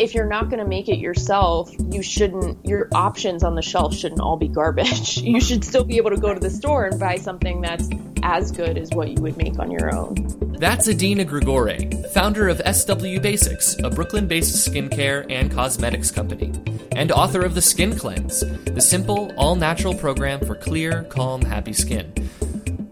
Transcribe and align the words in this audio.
if 0.00 0.14
you're 0.14 0.26
not 0.26 0.48
going 0.48 0.58
to 0.58 0.64
make 0.64 0.88
it 0.88 0.98
yourself, 0.98 1.70
you 1.90 2.02
shouldn't, 2.02 2.64
your 2.66 2.88
options 2.94 3.44
on 3.44 3.54
the 3.54 3.60
shelf 3.60 3.94
shouldn't 3.94 4.22
all 4.22 4.36
be 4.36 4.48
garbage. 4.48 5.20
You 5.30 5.40
should 5.40 5.64
still 5.64 5.84
be 5.84 5.98
able 5.98 6.10
to 6.10 6.16
go 6.16 6.34
to 6.34 6.40
the 6.40 6.50
store 6.50 6.86
and 6.86 6.98
buy 6.98 7.16
something 7.16 7.60
that's 7.60 7.88
as 8.22 8.50
good 8.50 8.78
as 8.78 8.90
what 8.90 9.10
you 9.10 9.22
would 9.22 9.36
make 9.36 9.58
on 9.58 9.70
your 9.70 9.94
own. 9.94 10.16
That's 10.58 10.88
Adina 10.88 11.24
Grigore, 11.24 12.10
founder 12.12 12.48
of 12.48 12.60
SW 12.74 13.20
Basics, 13.20 13.78
a 13.78 13.90
Brooklyn 13.90 14.26
based 14.26 14.68
skincare 14.68 15.24
and 15.30 15.52
cosmetics 15.52 16.10
company, 16.10 16.52
and 16.92 17.12
author 17.12 17.42
of 17.42 17.54
The 17.54 17.62
Skin 17.62 17.96
Cleanse, 17.96 18.40
the 18.64 18.80
simple, 18.80 19.30
all 19.36 19.54
natural 19.54 19.94
program 19.94 20.40
for 20.40 20.56
clear, 20.56 21.04
calm, 21.04 21.42
happy 21.42 21.74
skin. 21.74 22.12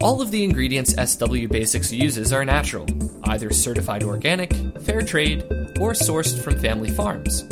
All 0.01 0.21
of 0.21 0.31
the 0.31 0.45
ingredients 0.45 0.93
SW 0.93 1.47
Basics 1.49 1.91
uses 1.91 2.31
are 2.31 2.45
natural, 2.45 2.87
either 3.25 3.51
certified 3.51 4.03
organic, 4.03 4.53
fair 4.79 5.01
trade, 5.01 5.43
or 5.79 5.93
sourced 5.93 6.41
from 6.41 6.59
family 6.59 6.89
farms. 6.89 7.43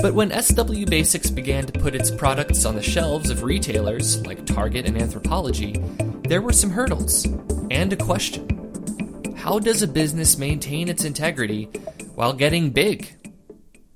But 0.00 0.14
when 0.14 0.30
SW 0.42 0.86
Basics 0.86 1.30
began 1.30 1.66
to 1.66 1.78
put 1.78 1.94
its 1.94 2.10
products 2.10 2.64
on 2.64 2.74
the 2.74 2.82
shelves 2.82 3.30
of 3.30 3.42
retailers 3.42 4.24
like 4.26 4.46
Target 4.46 4.86
and 4.86 4.96
Anthropologie, 4.96 6.28
there 6.28 6.42
were 6.42 6.52
some 6.52 6.70
hurdles 6.70 7.24
and 7.70 7.92
a 7.92 7.96
question. 7.96 9.34
How 9.36 9.58
does 9.58 9.82
a 9.82 9.88
business 9.88 10.38
maintain 10.38 10.88
its 10.88 11.04
integrity 11.04 11.64
while 12.14 12.32
getting 12.32 12.70
big? 12.70 13.08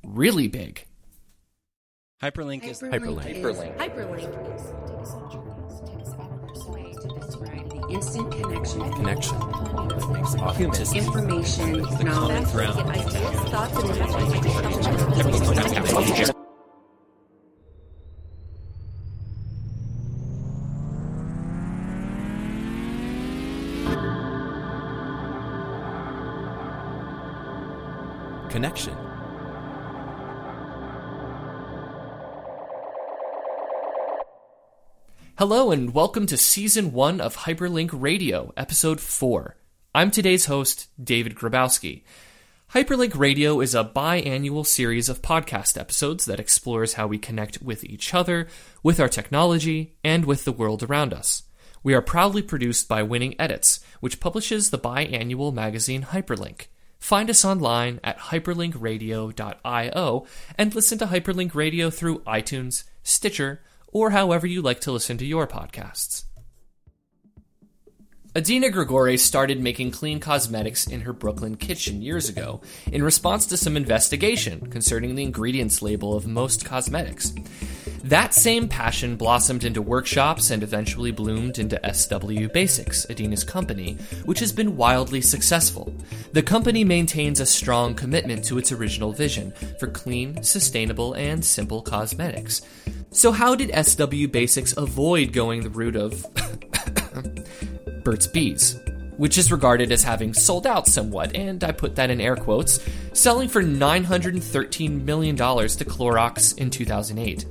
Really 0.05 0.49
big. 0.49 0.87
Hyperlink 2.23 2.65
is 2.65 2.81
Hyperlink. 2.81 3.43
Hyperlink. 3.43 3.77
Hyperlink 3.79 4.55
is 4.55 4.73
instant 7.93 8.31
connection, 8.33 8.81
Connection 8.93 9.39
that 9.39 10.09
makes 10.13 10.35
authenticity. 10.37 10.99
information, 11.01 11.73
knowledge, 12.05 12.51
ground. 12.53 12.91
ideas, 12.91 13.51
thoughts, 13.51 13.77
and 13.77 13.89
messages. 15.89 16.33
Connection. 28.51 28.95
Hello, 35.39 35.71
and 35.71 35.95
welcome 35.95 36.27
to 36.27 36.37
Season 36.37 36.93
1 36.93 37.19
of 37.19 37.39
Hyperlink 37.39 37.89
Radio, 37.91 38.53
Episode 38.55 39.01
4. 39.01 39.57
I'm 39.95 40.11
today's 40.11 40.45
host, 40.45 40.89
David 41.03 41.37
Grabowski. 41.37 42.03
Hyperlink 42.75 43.17
Radio 43.17 43.61
is 43.61 43.75
a 43.75 43.83
biannual 43.83 44.67
series 44.67 45.09
of 45.09 45.23
podcast 45.23 45.81
episodes 45.81 46.27
that 46.27 46.39
explores 46.39 46.93
how 46.95 47.07
we 47.07 47.17
connect 47.17 47.63
with 47.63 47.83
each 47.83 48.13
other, 48.13 48.47
with 48.83 49.01
our 49.01 49.09
technology, 49.09 49.97
and 50.05 50.27
with 50.27 50.45
the 50.45 50.53
world 50.53 50.83
around 50.83 51.15
us. 51.15 51.45
We 51.83 51.95
are 51.95 52.03
proudly 52.03 52.43
produced 52.43 52.87
by 52.87 53.03
Winning 53.03 53.35
Edits, 53.39 53.81
which 54.01 54.21
publishes 54.21 54.69
the 54.69 54.79
biannual 54.79 55.55
magazine 55.55 56.03
Hyperlink. 56.03 56.67
Find 56.99 57.31
us 57.31 57.43
online 57.43 58.01
at 58.05 58.19
hyperlinkradio.io 58.19 60.27
and 60.59 60.75
listen 60.75 60.99
to 60.99 61.07
Hyperlink 61.07 61.55
Radio 61.55 61.89
through 61.89 62.19
iTunes, 62.21 62.85
Stitcher, 63.03 63.63
or 63.93 64.11
however 64.11 64.47
you 64.47 64.61
like 64.61 64.81
to 64.81 64.93
listen 64.93 65.19
to 65.19 65.25
your 65.25 65.47
podcasts. 65.47 66.25
Adina 68.35 68.69
Grigore 68.69 69.19
started 69.19 69.61
making 69.61 69.91
clean 69.91 70.19
cosmetics 70.19 70.87
in 70.87 71.03
her 71.03 71.13
Brooklyn 71.13 71.55
kitchen 71.55 72.01
years 72.01 72.31
ago 72.31 72.63
in 72.91 73.03
response 73.03 73.45
to 73.45 73.59
some 73.59 73.77
investigation 73.77 74.71
concerning 74.71 75.15
the 75.15 75.23
ingredients 75.23 75.83
label 75.83 76.17
of 76.17 76.27
most 76.27 76.65
cosmetics. 76.65 77.35
That 78.05 78.33
same 78.33 78.69
passion 78.69 79.17
blossomed 79.17 79.65
into 79.65 79.83
workshops 79.83 80.51
and 80.51 80.63
eventually 80.63 81.11
bloomed 81.11 81.59
into 81.59 81.79
SW 81.93 82.51
Basics, 82.51 83.05
Adina's 83.11 83.45
company, 83.45 83.99
which 84.25 84.41
has 84.41 84.51
been 84.51 84.79
wildly 84.79 85.21
successful. 85.21 85.95
The 86.33 86.43
company 86.43 86.85
maintains 86.85 87.39
a 87.39 87.45
strong 87.45 87.95
commitment 87.95 88.47
to 88.47 88.57
its 88.57 88.73
original 88.73 89.13
vision 89.13 89.53
for 89.79 89.89
clean, 89.89 90.43
sustainable, 90.43 91.13
and 91.13 91.45
simple 91.45 91.83
cosmetics. 91.83 92.63
So, 93.11 93.31
how 93.31 93.55
did 93.55 93.87
SW 93.87 94.27
Basics 94.33 94.75
avoid 94.75 95.35
going 95.35 95.65
the 95.65 95.69
route 95.69 95.97
of 95.97 96.27
Burt's 98.05 98.27
Bees, 98.27 98.79
which 99.17 99.39
is 99.39 99.53
regarded 99.53 99.93
as 99.93 100.03
having 100.03 100.35
sold 100.35 100.67
out 100.67 100.87
somewhat, 100.87 101.37
and 101.37 101.63
I 101.63 101.73
put 101.73 101.97
that 101.97 102.11
in 102.11 102.21
air 102.21 102.37
quotes, 102.37 102.81
selling 103.13 103.49
for 103.49 103.63
$913 103.63 105.05
million 105.05 105.37
to 105.37 105.43
Clorox 105.45 106.59
in 106.59 106.71
2008. 106.71 107.47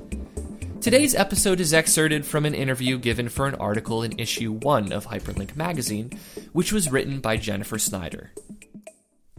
Today's 0.80 1.14
episode 1.14 1.60
is 1.60 1.72
excerpted 1.72 2.26
from 2.26 2.44
an 2.44 2.54
interview 2.54 2.98
given 2.98 3.28
for 3.28 3.46
an 3.46 3.54
article 3.54 4.02
in 4.02 4.18
issue 4.18 4.52
1 4.52 4.92
of 4.92 5.06
Hyperlink 5.06 5.54
magazine, 5.54 6.10
which 6.52 6.72
was 6.72 6.90
written 6.90 7.20
by 7.20 7.36
Jennifer 7.36 7.78
Snyder. 7.78 8.32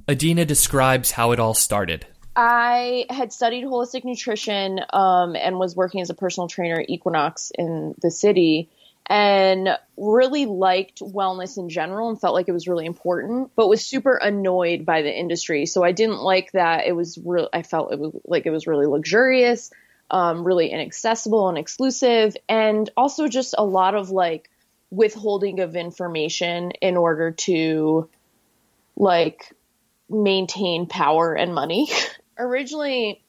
Adina 0.08 0.46
describes 0.46 1.12
how 1.12 1.34
it 1.34 1.40
all 1.40 1.54
started. 1.54 2.06
I 2.36 3.06
had 3.10 3.32
studied 3.32 3.66
holistic 3.66 4.04
nutrition 4.04 4.80
um, 4.92 5.36
and 5.36 5.60
was 5.60 5.76
working 5.76 6.02
as 6.02 6.10
a 6.10 6.16
personal 6.16 6.48
trainer 6.48 6.80
at 6.80 6.90
Equinox 6.90 7.52
in 7.58 7.94
the 8.02 8.10
city 8.10 8.70
and 9.08 9.70
really 9.98 10.46
liked 10.46 11.00
wellness 11.00 11.58
in 11.58 11.70
general 11.70 12.10
and 12.10 12.20
felt 12.20 12.34
like 12.34 12.48
it 12.48 12.54
was 12.54 12.68
really 12.68 12.86
important, 12.86 13.52
but 13.56 13.68
was 13.68 13.86
super 13.86 14.16
annoyed 14.16 14.86
by 14.86 15.02
the 15.02 15.14
industry. 15.14 15.66
So 15.66 15.84
I 15.84 15.92
didn't 15.92 16.22
like 16.22 16.52
that 16.54 16.88
it 16.88 16.94
was 16.94 17.18
real. 17.24 17.50
I 17.52 17.64
felt 17.64 17.92
it 17.92 18.00
was 18.00 18.14
like 18.26 18.46
it 18.46 18.52
was 18.52 18.68
really 18.68 18.86
luxurious, 18.86 19.72
um, 20.10 20.46
really 20.46 20.70
inaccessible 20.70 21.50
and 21.50 21.58
exclusive, 21.58 22.36
and 22.48 22.90
also 22.96 23.28
just 23.28 23.56
a 23.58 23.66
lot 23.66 23.96
of 23.96 24.10
like 24.10 24.50
withholding 24.90 25.60
of 25.60 25.76
information 25.76 26.72
in 26.82 26.98
order 26.98 27.32
to 27.32 28.10
like 28.96 29.52
maintain 30.10 30.86
power 30.86 31.34
and 31.34 31.54
money. 31.54 31.90
Originally, 32.38 33.23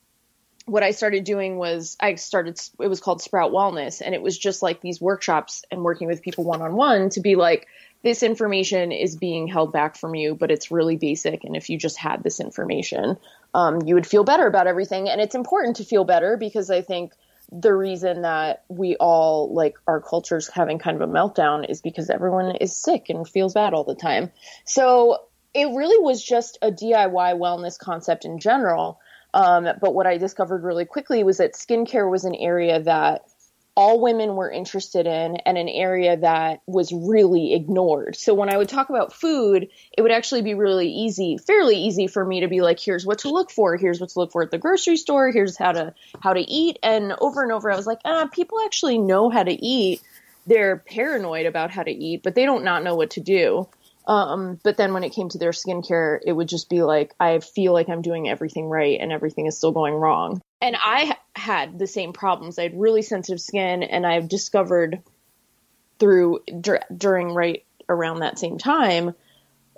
what 0.66 0.82
I 0.82 0.92
started 0.92 1.24
doing 1.24 1.56
was 1.56 1.96
I 2.00 2.14
started, 2.14 2.60
it 2.80 2.88
was 2.88 3.00
called 3.00 3.20
Sprout 3.20 3.52
Wellness, 3.52 4.00
and 4.04 4.14
it 4.14 4.22
was 4.22 4.38
just 4.38 4.62
like 4.62 4.80
these 4.80 5.00
workshops 5.00 5.62
and 5.70 5.82
working 5.82 6.08
with 6.08 6.22
people 6.22 6.44
one 6.44 6.62
on 6.62 6.74
one 6.74 7.10
to 7.10 7.20
be 7.20 7.36
like, 7.36 7.66
this 8.02 8.22
information 8.22 8.92
is 8.92 9.16
being 9.16 9.46
held 9.46 9.72
back 9.72 9.96
from 9.96 10.14
you, 10.14 10.34
but 10.34 10.50
it's 10.50 10.70
really 10.70 10.96
basic. 10.96 11.44
And 11.44 11.56
if 11.56 11.70
you 11.70 11.78
just 11.78 11.98
had 11.98 12.22
this 12.22 12.38
information, 12.38 13.16
um, 13.54 13.80
you 13.84 13.94
would 13.94 14.06
feel 14.06 14.24
better 14.24 14.46
about 14.46 14.66
everything. 14.66 15.08
And 15.08 15.20
it's 15.20 15.34
important 15.34 15.76
to 15.76 15.84
feel 15.84 16.04
better 16.04 16.36
because 16.36 16.70
I 16.70 16.82
think 16.82 17.12
the 17.50 17.74
reason 17.74 18.22
that 18.22 18.64
we 18.68 18.96
all 18.96 19.54
like 19.54 19.76
our 19.86 20.00
culture's 20.00 20.48
having 20.48 20.78
kind 20.78 21.00
of 21.00 21.08
a 21.08 21.12
meltdown 21.12 21.68
is 21.68 21.80
because 21.80 22.10
everyone 22.10 22.56
is 22.56 22.76
sick 22.76 23.06
and 23.08 23.28
feels 23.28 23.54
bad 23.54 23.74
all 23.74 23.84
the 23.84 23.94
time. 23.94 24.30
So 24.64 25.24
it 25.54 25.66
really 25.66 26.02
was 26.02 26.22
just 26.22 26.58
a 26.60 26.70
DIY 26.70 27.38
wellness 27.38 27.78
concept 27.78 28.24
in 28.24 28.38
general. 28.38 28.98
Um, 29.34 29.66
but 29.80 29.94
what 29.94 30.06
I 30.06 30.16
discovered 30.16 30.62
really 30.62 30.84
quickly 30.84 31.24
was 31.24 31.38
that 31.38 31.54
skincare 31.54 32.08
was 32.08 32.24
an 32.24 32.36
area 32.36 32.80
that 32.80 33.22
all 33.76 34.00
women 34.00 34.36
were 34.36 34.48
interested 34.48 35.08
in 35.08 35.36
and 35.38 35.58
an 35.58 35.68
area 35.68 36.16
that 36.16 36.62
was 36.68 36.92
really 36.92 37.52
ignored. 37.54 38.14
So 38.14 38.32
when 38.32 38.48
I 38.48 38.56
would 38.56 38.68
talk 38.68 38.90
about 38.90 39.12
food, 39.12 39.68
it 39.98 40.02
would 40.02 40.12
actually 40.12 40.42
be 40.42 40.54
really 40.54 40.88
easy, 40.88 41.36
fairly 41.38 41.76
easy 41.76 42.06
for 42.06 42.24
me 42.24 42.42
to 42.42 42.48
be 42.48 42.60
like, 42.60 42.78
here's 42.78 43.04
what 43.04 43.18
to 43.20 43.30
look 43.30 43.50
for, 43.50 43.76
here's 43.76 44.00
what 44.00 44.10
to 44.10 44.20
look 44.20 44.30
for 44.30 44.44
at 44.44 44.52
the 44.52 44.58
grocery 44.58 44.96
store, 44.96 45.32
here's 45.32 45.58
how 45.58 45.72
to 45.72 45.92
how 46.20 46.32
to 46.32 46.40
eat. 46.40 46.78
And 46.84 47.12
over 47.20 47.42
and 47.42 47.50
over 47.50 47.72
I 47.72 47.76
was 47.76 47.88
like, 47.88 48.00
ah, 48.04 48.28
people 48.32 48.58
actually 48.64 48.98
know 48.98 49.30
how 49.30 49.42
to 49.42 49.52
eat. 49.52 50.00
They're 50.46 50.76
paranoid 50.76 51.46
about 51.46 51.72
how 51.72 51.82
to 51.82 51.90
eat, 51.90 52.22
but 52.22 52.36
they 52.36 52.44
don't 52.44 52.62
not 52.62 52.84
know 52.84 52.94
what 52.94 53.10
to 53.10 53.20
do. 53.20 53.66
Um, 54.06 54.58
but 54.62 54.76
then 54.76 54.92
when 54.92 55.04
it 55.04 55.14
came 55.14 55.28
to 55.30 55.38
their 55.38 55.52
skincare, 55.52 56.18
it 56.24 56.32
would 56.32 56.48
just 56.48 56.68
be 56.68 56.82
like, 56.82 57.14
I 57.18 57.38
feel 57.40 57.72
like 57.72 57.88
I'm 57.88 58.02
doing 58.02 58.28
everything 58.28 58.66
right 58.66 58.98
and 59.00 59.10
everything 59.10 59.46
is 59.46 59.56
still 59.56 59.72
going 59.72 59.94
wrong. 59.94 60.42
And 60.60 60.76
I 60.78 61.16
had 61.34 61.78
the 61.78 61.86
same 61.86 62.12
problems. 62.12 62.58
I 62.58 62.64
had 62.64 62.78
really 62.78 63.02
sensitive 63.02 63.40
skin, 63.40 63.82
and 63.82 64.06
I've 64.06 64.28
discovered 64.28 65.02
through 65.98 66.40
dur- 66.60 66.84
during 66.94 67.34
right 67.34 67.64
around 67.88 68.20
that 68.20 68.38
same 68.38 68.58
time, 68.58 69.14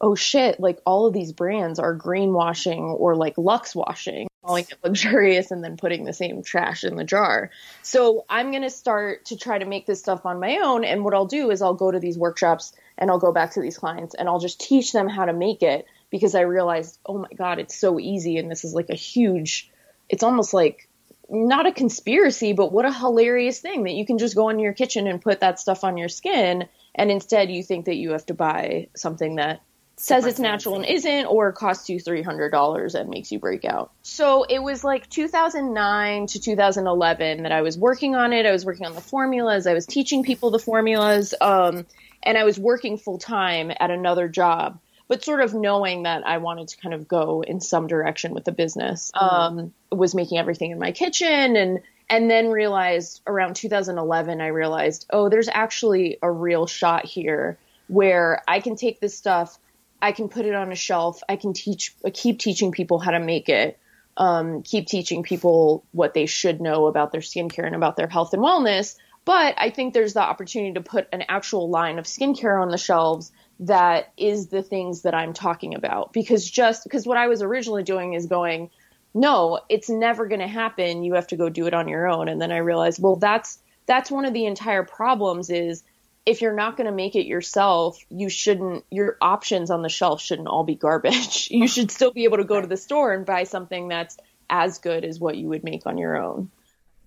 oh 0.01 0.15
shit, 0.15 0.61
like 0.61 0.81
all 0.85 1.07
of 1.07 1.15
these 1.15 1.33
brands 1.33 1.79
are 1.79 1.97
greenwashing 1.97 2.95
or 2.99 3.17
like 3.17 3.39
Lux 3.39 3.75
washing, 3.75 4.29
calling 4.45 4.67
it 4.71 4.79
luxurious 4.85 5.51
and 5.51 5.65
then 5.65 5.77
putting 5.77 6.05
the 6.05 6.13
same 6.13 6.43
trash 6.43 6.85
in 6.85 6.97
the 6.97 7.05
jar. 7.05 7.51
So 7.83 8.25
I'm 8.29 8.51
going 8.51 8.63
to 8.63 8.71
start 8.71 9.27
to 9.27 9.37
try 9.37 9.59
to 9.59 9.65
make 9.65 9.87
this 9.87 10.01
stuff 10.01 10.27
on 10.27 10.41
my 10.41 10.59
own. 10.63 10.85
And 10.85 11.05
what 11.05 11.15
I'll 11.15 11.27
do 11.27 11.51
is 11.51 11.63
I'll 11.63 11.75
go 11.75 11.91
to 11.91 11.99
these 11.99 12.19
workshops 12.19 12.73
and 12.99 13.11
I'll 13.11 13.19
go 13.19 13.33
back 13.33 13.53
to 13.53 13.61
these 13.61 13.79
clients 13.79 14.15
and 14.15 14.29
I'll 14.29 14.41
just 14.41 14.61
teach 14.61 14.93
them 14.93 15.09
how 15.09 15.25
to 15.25 15.33
make 15.33 15.63
it 15.63 15.87
because 16.11 16.35
I 16.35 16.43
realized, 16.43 16.99
oh 17.07 17.19
my 17.19 17.29
God, 17.37 17.59
it's 17.59 17.77
so 17.77 17.99
easy. 18.01 18.39
And 18.39 18.51
this 18.51 18.65
is 18.65 18.75
like 18.75 18.91
a 18.91 18.95
huge, 18.95 19.71
it's 20.09 20.23
almost 20.23 20.55
like 20.55 20.89
not 21.29 21.67
a 21.67 21.73
conspiracy, 21.73 22.53
but 22.53 22.73
what 22.73 22.87
a 22.87 22.93
hilarious 22.93 23.61
thing 23.61 23.85
that 23.85 23.93
you 23.93 24.07
can 24.07 24.19
just 24.19 24.37
go 24.37 24.49
in 24.49 24.59
your 24.59 24.73
kitchen 24.73 25.07
and 25.07 25.21
put 25.21 25.41
that 25.41 25.59
stuff 25.59 25.85
on 25.85 25.97
your 25.97 26.09
skin. 26.09 26.69
And 26.95 27.11
instead 27.11 27.51
you 27.51 27.63
think 27.63 27.87
that 27.87 27.97
you 27.97 28.13
have 28.13 28.27
to 28.27 28.35
buy 28.35 28.89
something 28.95 29.37
that 29.37 29.61
says 29.99 30.27
it's 30.27 30.39
natural 30.39 30.77
and 30.77 30.85
isn't, 30.85 31.27
or 31.27 31.53
costs 31.53 31.89
you 31.89 31.99
three 31.99 32.23
hundred 32.23 32.51
dollars 32.51 32.95
and 32.95 33.09
makes 33.09 33.33
you 33.33 33.39
break 33.39 33.65
out. 33.65 33.93
So 34.03 34.45
it 34.45 34.63
was 34.63 34.85
like 34.85 35.09
2009 35.09 36.27
to 36.29 36.41
2011 36.41 37.43
that 37.43 37.53
I 37.53 37.63
was 37.63 37.79
working 37.79 38.15
on 38.15 38.33
it. 38.33 38.45
I 38.45 38.53
was 38.53 38.65
working 38.65 38.87
on 38.87 38.95
the 38.95 39.01
formulas. 39.01 39.67
I 39.67 39.73
was 39.73 39.87
teaching 39.87 40.23
people 40.23 40.51
the 40.51 40.59
formulas, 40.59 41.35
um, 41.41 41.87
and 42.23 42.37
I 42.37 42.45
was 42.45 42.59
working 42.59 42.99
full 42.99 43.19
time 43.19 43.71
at 43.79 43.91
another 43.91 44.29
job. 44.29 44.81
But 45.09 45.25
sort 45.25 45.41
of 45.41 45.55
knowing 45.55 46.03
that 46.03 46.27
I 46.27 46.39
wanted 46.39 46.69
to 46.69 46.79
kind 46.79 46.93
of 46.93 47.07
go 47.07 47.41
in 47.43 47.61
some 47.61 47.87
direction 47.87 48.35
with 48.35 48.45
the 48.45 48.51
business, 48.51 49.13
um, 49.15 49.73
was 49.93 50.17
making 50.17 50.39
everything 50.39 50.73
in 50.73 50.81
my 50.81 50.91
kitchen 50.91 51.57
and 51.57 51.81
and 52.09 52.31
then 52.31 52.51
realized 52.51 53.21
around 53.27 53.57
2011 53.57 54.41
i 54.41 54.47
realized 54.47 55.07
oh 55.11 55.29
there's 55.29 55.49
actually 55.49 56.19
a 56.23 56.31
real 56.31 56.67
shot 56.67 57.05
here 57.05 57.59
where 57.89 58.43
i 58.47 58.61
can 58.61 58.77
take 58.77 59.01
this 59.01 59.17
stuff 59.17 59.59
i 60.01 60.13
can 60.13 60.29
put 60.29 60.45
it 60.45 60.55
on 60.55 60.73
a 60.73 60.77
shelf 60.77 61.21
i 61.29 61.37
can 61.37 61.53
teach 61.53 61.95
keep 62.13 62.39
teaching 62.39 62.73
people 62.73 62.99
how 62.99 63.11
to 63.11 63.21
make 63.21 63.49
it 63.49 63.79
um, 64.19 64.63
keep 64.63 64.87
teaching 64.87 65.23
people 65.23 65.85
what 65.93 66.15
they 66.15 66.25
should 66.25 66.59
know 66.59 66.87
about 66.87 67.13
their 67.13 67.21
skincare 67.21 67.67
and 67.67 67.75
about 67.75 67.97
their 67.97 68.09
health 68.09 68.33
and 68.33 68.43
wellness 68.43 68.97
but 69.27 69.55
i 69.59 69.69
think 69.69 69.93
there's 69.93 70.15
the 70.15 70.23
opportunity 70.23 70.73
to 70.73 70.81
put 70.81 71.07
an 71.13 71.23
actual 71.29 71.69
line 71.69 71.99
of 71.99 72.07
skincare 72.07 72.61
on 72.61 72.71
the 72.71 72.79
shelves 72.79 73.31
that 73.61 74.13
is 74.17 74.47
the 74.47 74.63
things 74.63 75.03
that 75.03 75.15
i'm 75.15 75.35
talking 75.35 75.75
about 75.75 76.15
because 76.15 76.49
just 76.49 76.85
because 76.85 77.07
what 77.07 77.19
i 77.19 77.29
was 77.29 77.43
originally 77.43 77.83
doing 77.83 78.15
is 78.15 78.25
going 78.25 78.71
no, 79.17 79.61
it's 79.71 79.89
never 79.89 80.27
going 80.27 80.41
to 80.41 80.47
happen. 80.47 81.03
You 81.03 81.15
have 81.15 81.29
to 81.29 81.37
go 81.37 81.49
do 81.49 81.67
it 81.67 81.73
on 81.73 81.89
your 81.89 82.07
own. 82.07 82.29
And 82.29 82.39
then 82.39 82.53
I 82.53 82.59
realized, 82.59 83.03
well, 83.03 83.17
that's 83.17 83.59
that's 83.87 84.11
one 84.11 84.27
of 84.27 84.35
the 84.35 84.45
entire 84.45 84.85
problems 84.85 85.49
is 85.49 85.83
if 86.27 86.43
you're 86.43 86.55
not 86.55 86.77
going 86.77 86.87
to 86.87 86.93
make 86.93 87.17
it 87.17 87.25
yourself, 87.25 87.99
you 88.11 88.29
shouldn't 88.29 88.85
your 88.91 89.17
options 89.23 89.71
on 89.71 89.81
the 89.81 89.89
shelf 89.89 90.21
shouldn't 90.21 90.49
all 90.49 90.65
be 90.65 90.75
garbage. 90.75 91.49
you 91.51 91.67
should 91.67 91.91
still 91.91 92.13
be 92.13 92.25
able 92.25 92.37
to 92.37 92.45
go 92.45 92.61
to 92.61 92.67
the 92.67 92.77
store 92.77 93.15
and 93.15 93.25
buy 93.25 93.45
something 93.45 93.89
that's 93.89 94.19
as 94.51 94.79
good 94.79 95.03
as 95.03 95.19
what 95.19 95.37
you 95.37 95.49
would 95.49 95.65
make 95.65 95.87
on 95.87 95.97
your 95.97 96.23
own. 96.23 96.51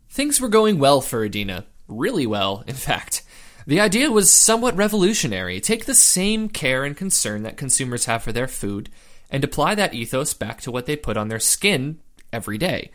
Things 0.10 0.42
were 0.42 0.50
going 0.50 0.80
well 0.80 1.01
for 1.01 1.24
Adina. 1.24 1.65
Really 1.89 2.25
well, 2.25 2.63
in 2.68 2.75
fact. 2.75 3.24
The 3.68 3.81
idea 3.81 4.09
was 4.09 4.31
somewhat 4.31 4.77
revolutionary. 4.77 5.59
Take 5.59 5.86
the 5.86 5.94
same 5.94 6.47
care 6.47 6.86
and 6.86 6.95
concern 6.95 7.44
that 7.44 7.57
consumers 7.57 8.06
have 8.06 8.24
for 8.24 8.31
their 8.31 8.47
food 8.47 8.89
and 9.30 9.44
apply 9.44 9.75
that 9.75 9.94
ethos 9.94 10.33
back 10.33 10.62
to 10.62 10.71
what 10.71 10.86
they 10.86 10.95
put 10.95 11.18
on 11.18 11.27
their 11.27 11.39
skin 11.39 12.00
every 12.31 12.57
day. 12.57 12.91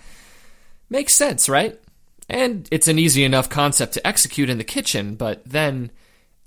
Makes 0.89 1.15
sense, 1.15 1.49
right? 1.49 1.79
And 2.29 2.69
it's 2.71 2.89
an 2.89 2.99
easy 2.99 3.25
enough 3.25 3.49
concept 3.49 3.95
to 3.95 4.07
execute 4.07 4.51
in 4.51 4.59
the 4.59 4.65
kitchen, 4.65 5.15
but 5.15 5.45
then 5.45 5.91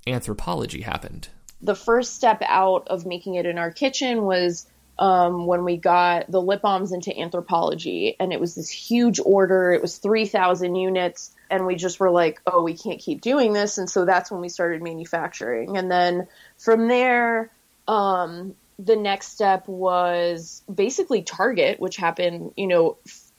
Anthropologie 0.06 0.82
happened. 0.82 1.28
The 1.60 1.74
first 1.74 2.14
step 2.14 2.42
out 2.46 2.88
of 2.88 3.06
making 3.06 3.34
it 3.34 3.46
in 3.46 3.58
our 3.58 3.70
kitchen 3.70 4.22
was 4.24 4.66
um, 4.98 5.46
when 5.46 5.64
we 5.64 5.76
got 5.76 6.30
the 6.30 6.42
lip 6.42 6.62
balms 6.62 6.92
into 6.92 7.10
Anthropologie, 7.10 8.16
and 8.18 8.32
it 8.32 8.40
was 8.40 8.54
this 8.54 8.70
huge 8.70 9.20
order. 9.24 9.72
It 9.72 9.82
was 9.82 9.98
3,000 9.98 10.74
units, 10.74 11.32
and 11.50 11.66
we 11.66 11.74
just 11.74 12.00
were 12.00 12.10
like, 12.10 12.40
oh, 12.46 12.62
we 12.62 12.76
can't 12.76 13.00
keep 13.00 13.20
doing 13.20 13.52
this. 13.52 13.78
And 13.78 13.88
so 13.88 14.04
that's 14.04 14.30
when 14.30 14.40
we 14.40 14.48
started 14.48 14.82
manufacturing. 14.82 15.76
And 15.76 15.90
then 15.90 16.26
from 16.58 16.88
there, 16.88 17.50
um, 17.86 18.54
the 18.78 18.96
next 18.96 19.32
step 19.32 19.66
was 19.66 20.62
basically 20.72 21.22
Target, 21.22 21.80
which 21.80 21.96
happened, 21.96 22.52
you 22.56 22.66
know, 22.66 22.98
f- 23.06 23.32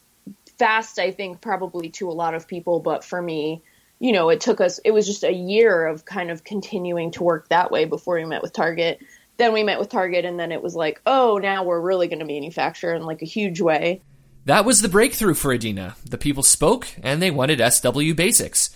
fast, 0.57 0.99
I 0.99 1.11
think, 1.11 1.39
probably 1.41 1.89
to 1.91 2.09
a 2.09 2.11
lot 2.11 2.33
of 2.33 2.47
people. 2.47 2.79
But 2.79 3.03
for 3.03 3.21
me, 3.21 3.61
you 3.99 4.11
know, 4.11 4.29
it 4.29 4.41
took 4.41 4.59
us, 4.59 4.79
it 4.83 4.91
was 4.91 5.05
just 5.05 5.23
a 5.23 5.31
year 5.31 5.85
of 5.85 6.05
kind 6.05 6.31
of 6.31 6.43
continuing 6.43 7.11
to 7.11 7.23
work 7.23 7.49
that 7.49 7.71
way 7.71 7.85
before 7.85 8.15
we 8.15 8.25
met 8.25 8.41
with 8.41 8.53
Target. 8.53 8.99
Then 9.37 9.53
we 9.53 9.63
met 9.63 9.79
with 9.79 9.89
Target, 9.89 10.25
and 10.25 10.37
then 10.37 10.51
it 10.51 10.61
was 10.61 10.75
like, 10.75 11.01
oh, 11.05 11.37
now 11.37 11.63
we're 11.63 11.79
really 11.79 12.07
going 12.09 12.19
to 12.19 12.25
manufacture 12.25 12.93
in 12.93 13.03
like 13.03 13.21
a 13.21 13.25
huge 13.25 13.61
way. 13.61 14.01
That 14.45 14.65
was 14.65 14.81
the 14.81 14.89
breakthrough 14.89 15.33
for 15.33 15.53
Adina. 15.53 15.95
The 16.03 16.17
people 16.17 16.43
spoke, 16.43 16.87
and 17.03 17.21
they 17.21 17.31
wanted 17.31 17.61
SW 17.73 18.15
Basics. 18.15 18.69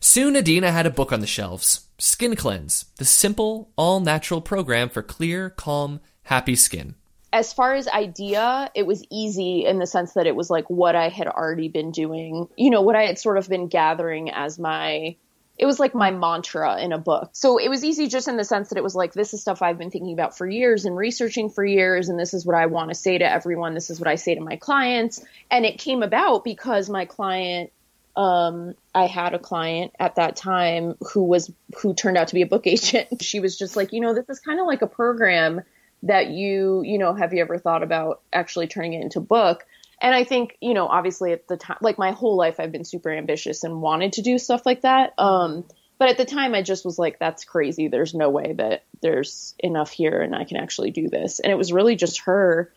Soon, 0.00 0.36
Adina 0.36 0.70
had 0.70 0.86
a 0.86 0.90
book 0.90 1.12
on 1.12 1.20
the 1.20 1.26
shelves 1.26 1.88
Skin 1.98 2.36
Cleanse, 2.36 2.86
the 2.96 3.04
simple, 3.04 3.70
all 3.76 4.00
natural 4.00 4.40
program 4.40 4.88
for 4.88 5.02
clear, 5.02 5.50
calm, 5.50 6.00
happy 6.22 6.54
skin. 6.54 6.94
As 7.32 7.52
far 7.52 7.74
as 7.74 7.88
idea, 7.88 8.70
it 8.74 8.86
was 8.86 9.04
easy 9.10 9.66
in 9.66 9.78
the 9.78 9.86
sense 9.86 10.14
that 10.14 10.26
it 10.26 10.36
was 10.36 10.48
like 10.48 10.70
what 10.70 10.94
I 10.94 11.08
had 11.08 11.26
already 11.26 11.68
been 11.68 11.90
doing, 11.90 12.48
you 12.56 12.70
know, 12.70 12.80
what 12.80 12.96
I 12.96 13.02
had 13.02 13.18
sort 13.18 13.36
of 13.36 13.48
been 13.48 13.68
gathering 13.68 14.30
as 14.30 14.58
my 14.58 15.16
it 15.58 15.66
was 15.66 15.80
like 15.80 15.94
my 15.94 16.12
mantra 16.12 16.80
in 16.80 16.92
a 16.92 16.98
book. 16.98 17.30
So 17.32 17.58
it 17.58 17.68
was 17.68 17.84
easy 17.84 18.06
just 18.06 18.28
in 18.28 18.36
the 18.36 18.44
sense 18.44 18.68
that 18.68 18.78
it 18.78 18.84
was 18.84 18.94
like, 18.94 19.12
this 19.12 19.34
is 19.34 19.40
stuff 19.40 19.60
I've 19.60 19.76
been 19.76 19.90
thinking 19.90 20.12
about 20.12 20.38
for 20.38 20.48
years 20.48 20.84
and 20.84 20.96
researching 20.96 21.50
for 21.50 21.64
years. 21.64 22.08
And 22.08 22.18
this 22.18 22.32
is 22.32 22.46
what 22.46 22.54
I 22.54 22.66
want 22.66 22.90
to 22.90 22.94
say 22.94 23.18
to 23.18 23.30
everyone. 23.30 23.74
This 23.74 23.90
is 23.90 23.98
what 23.98 24.08
I 24.08 24.14
say 24.14 24.36
to 24.36 24.40
my 24.40 24.56
clients. 24.56 25.24
And 25.50 25.66
it 25.66 25.78
came 25.78 26.04
about 26.04 26.44
because 26.44 26.88
my 26.88 27.06
client 27.06 27.72
um, 28.16 28.74
I 28.96 29.06
had 29.06 29.34
a 29.34 29.38
client 29.38 29.92
at 30.00 30.16
that 30.16 30.34
time 30.34 30.96
who 31.12 31.22
was 31.22 31.52
who 31.80 31.94
turned 31.94 32.16
out 32.16 32.28
to 32.28 32.34
be 32.34 32.42
a 32.42 32.46
book 32.46 32.66
agent. 32.66 33.22
She 33.22 33.40
was 33.40 33.56
just 33.56 33.76
like, 33.76 33.92
you 33.92 34.00
know, 34.00 34.14
this 34.14 34.28
is 34.28 34.40
kind 34.40 34.60
of 34.60 34.66
like 34.66 34.82
a 34.82 34.88
program 34.88 35.62
that 36.04 36.28
you, 36.28 36.82
you 36.84 36.98
know, 36.98 37.14
have 37.14 37.32
you 37.32 37.40
ever 37.40 37.58
thought 37.58 37.82
about 37.82 38.20
actually 38.32 38.66
turning 38.68 38.94
it 38.94 39.02
into 39.02 39.20
book? 39.20 39.66
And 40.00 40.14
I 40.14 40.24
think, 40.24 40.56
you 40.60 40.74
know, 40.74 40.86
obviously 40.86 41.32
at 41.32 41.48
the 41.48 41.56
time, 41.56 41.78
like 41.80 41.98
my 41.98 42.12
whole 42.12 42.36
life, 42.36 42.60
I've 42.60 42.72
been 42.72 42.84
super 42.84 43.10
ambitious 43.10 43.64
and 43.64 43.82
wanted 43.82 44.14
to 44.14 44.22
do 44.22 44.38
stuff 44.38 44.64
like 44.64 44.82
that. 44.82 45.12
Um, 45.18 45.64
but 45.98 46.08
at 46.08 46.16
the 46.16 46.24
time, 46.24 46.54
I 46.54 46.62
just 46.62 46.84
was 46.84 46.98
like, 46.98 47.18
that's 47.18 47.44
crazy. 47.44 47.88
There's 47.88 48.14
no 48.14 48.30
way 48.30 48.52
that 48.52 48.84
there's 49.02 49.54
enough 49.58 49.90
here 49.90 50.20
and 50.22 50.34
I 50.34 50.44
can 50.44 50.56
actually 50.56 50.92
do 50.92 51.08
this. 51.08 51.40
And 51.40 51.50
it 51.50 51.56
was 51.56 51.72
really 51.72 51.96
just 51.96 52.20
her, 52.20 52.72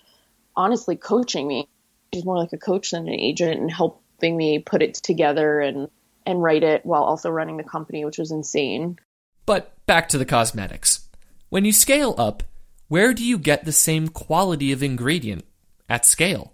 honestly, 0.56 0.96
coaching 0.96 1.48
me. 1.48 1.70
She's 2.14 2.26
more 2.26 2.38
like 2.38 2.54
a 2.54 2.58
coach 2.58 2.92
than 2.92 3.08
an 3.08 3.14
agent 3.14 3.60
and 3.60 3.72
helping 3.72 4.36
me 4.36 4.60
put 4.60 4.82
it 4.82 4.96
together 4.96 5.62
and 5.62 5.90
and 6.26 6.42
write 6.42 6.64
it 6.64 6.86
while 6.86 7.04
also 7.04 7.30
running 7.30 7.58
the 7.58 7.64
company, 7.64 8.06
which 8.06 8.20
was 8.20 8.32
insane. 8.32 8.98
But 9.46 9.74
back 9.86 10.08
to 10.10 10.18
the 10.18 10.26
cosmetics. 10.26 11.08
When 11.50 11.66
you 11.66 11.74
scale 11.74 12.14
up, 12.18 12.44
where 12.88 13.14
do 13.14 13.24
you 13.24 13.38
get 13.38 13.66
the 13.66 13.72
same 13.72 14.08
quality 14.08 14.72
of 14.72 14.84
ingredient 14.84 15.46
at 15.90 16.06
scale? 16.06 16.54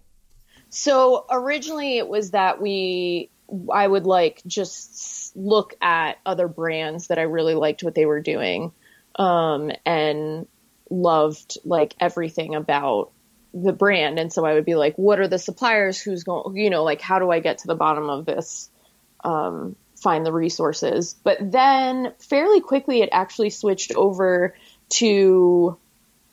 So 0.69 1.25
originally 1.29 1.97
it 1.97 2.07
was 2.07 2.31
that 2.31 2.61
we 2.61 3.29
I 3.71 3.87
would 3.87 4.05
like 4.05 4.41
just 4.45 5.35
look 5.35 5.73
at 5.81 6.17
other 6.25 6.47
brands 6.47 7.07
that 7.07 7.19
I 7.19 7.23
really 7.23 7.55
liked 7.55 7.83
what 7.83 7.95
they 7.95 8.05
were 8.05 8.21
doing 8.21 8.73
um, 9.15 9.71
and 9.85 10.47
loved 10.89 11.57
like 11.63 11.95
everything 11.99 12.55
about 12.55 13.11
the 13.53 13.73
brand. 13.73 14.19
And 14.19 14.31
so 14.31 14.45
I 14.45 14.53
would 14.53 14.65
be 14.65 14.75
like, 14.75 14.95
what 14.95 15.19
are 15.19 15.27
the 15.27 15.39
suppliers? 15.39 15.99
Who's 15.99 16.23
going, 16.23 16.57
you 16.57 16.69
know, 16.69 16.83
like, 16.83 17.01
how 17.01 17.19
do 17.19 17.31
I 17.31 17.39
get 17.39 17.59
to 17.59 17.67
the 17.67 17.75
bottom 17.75 18.09
of 18.09 18.25
this? 18.25 18.69
Um, 19.23 19.75
find 19.95 20.25
the 20.25 20.33
resources. 20.33 21.15
But 21.23 21.37
then 21.39 22.13
fairly 22.19 22.61
quickly, 22.61 23.01
it 23.01 23.09
actually 23.11 23.49
switched 23.49 23.93
over 23.93 24.55
to, 24.89 25.77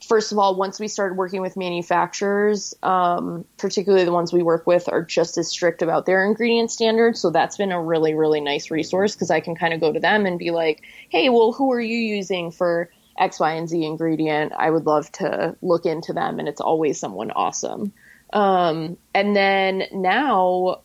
first 0.09 0.33
of 0.33 0.39
all, 0.39 0.57
once 0.57 0.79
we 0.79 0.89
started 0.89 1.17
working 1.17 1.41
with 1.41 1.57
manufacturers, 1.57 2.75
um, 2.83 3.45
particularly 3.59 4.05
the 4.05 4.13
ones 4.13 4.33
we 4.33 4.43
work 4.43 4.67
with 4.67 4.89
are 4.89 5.03
just 5.03 5.39
as 5.39 5.49
strict 5.49 5.83
about 5.83 6.07
their 6.07 6.25
ingredient 6.25 6.71
standards. 6.71 7.21
So 7.21 7.31
that's 7.31 7.57
been 7.57 7.73
a 7.73 7.83
really, 7.83 8.15
really 8.15 8.41
nice 8.41 8.71
resource 8.71 9.15
because 9.15 9.31
I 9.31 9.41
can 9.41 9.55
kind 9.55 9.75
of 9.75 9.81
go 9.81 9.93
to 9.93 10.01
them 10.01 10.27
and 10.27 10.39
be 10.39 10.51
like, 10.51 10.83
hey, 11.09 11.29
well, 11.29 11.53
who 11.53 11.73
are 11.73 11.81
you 11.81 11.99
using 11.99 12.51
for 12.51 12.91
X, 13.19 13.39
Y, 13.39 13.53
and 13.53 13.69
Z 13.69 13.85
ingredient, 13.85 14.53
I 14.57 14.71
would 14.71 14.87
love 14.87 15.11
to 15.13 15.57
look 15.63 15.87
into 15.87 16.13
them, 16.13 16.39
and 16.39 16.49
it's 16.49 16.61
always 16.61 16.99
someone 16.99 17.31
awesome. 17.31 17.93
Um, 18.33 18.97
and 19.15 19.37
then 19.37 19.85
now 19.93 20.81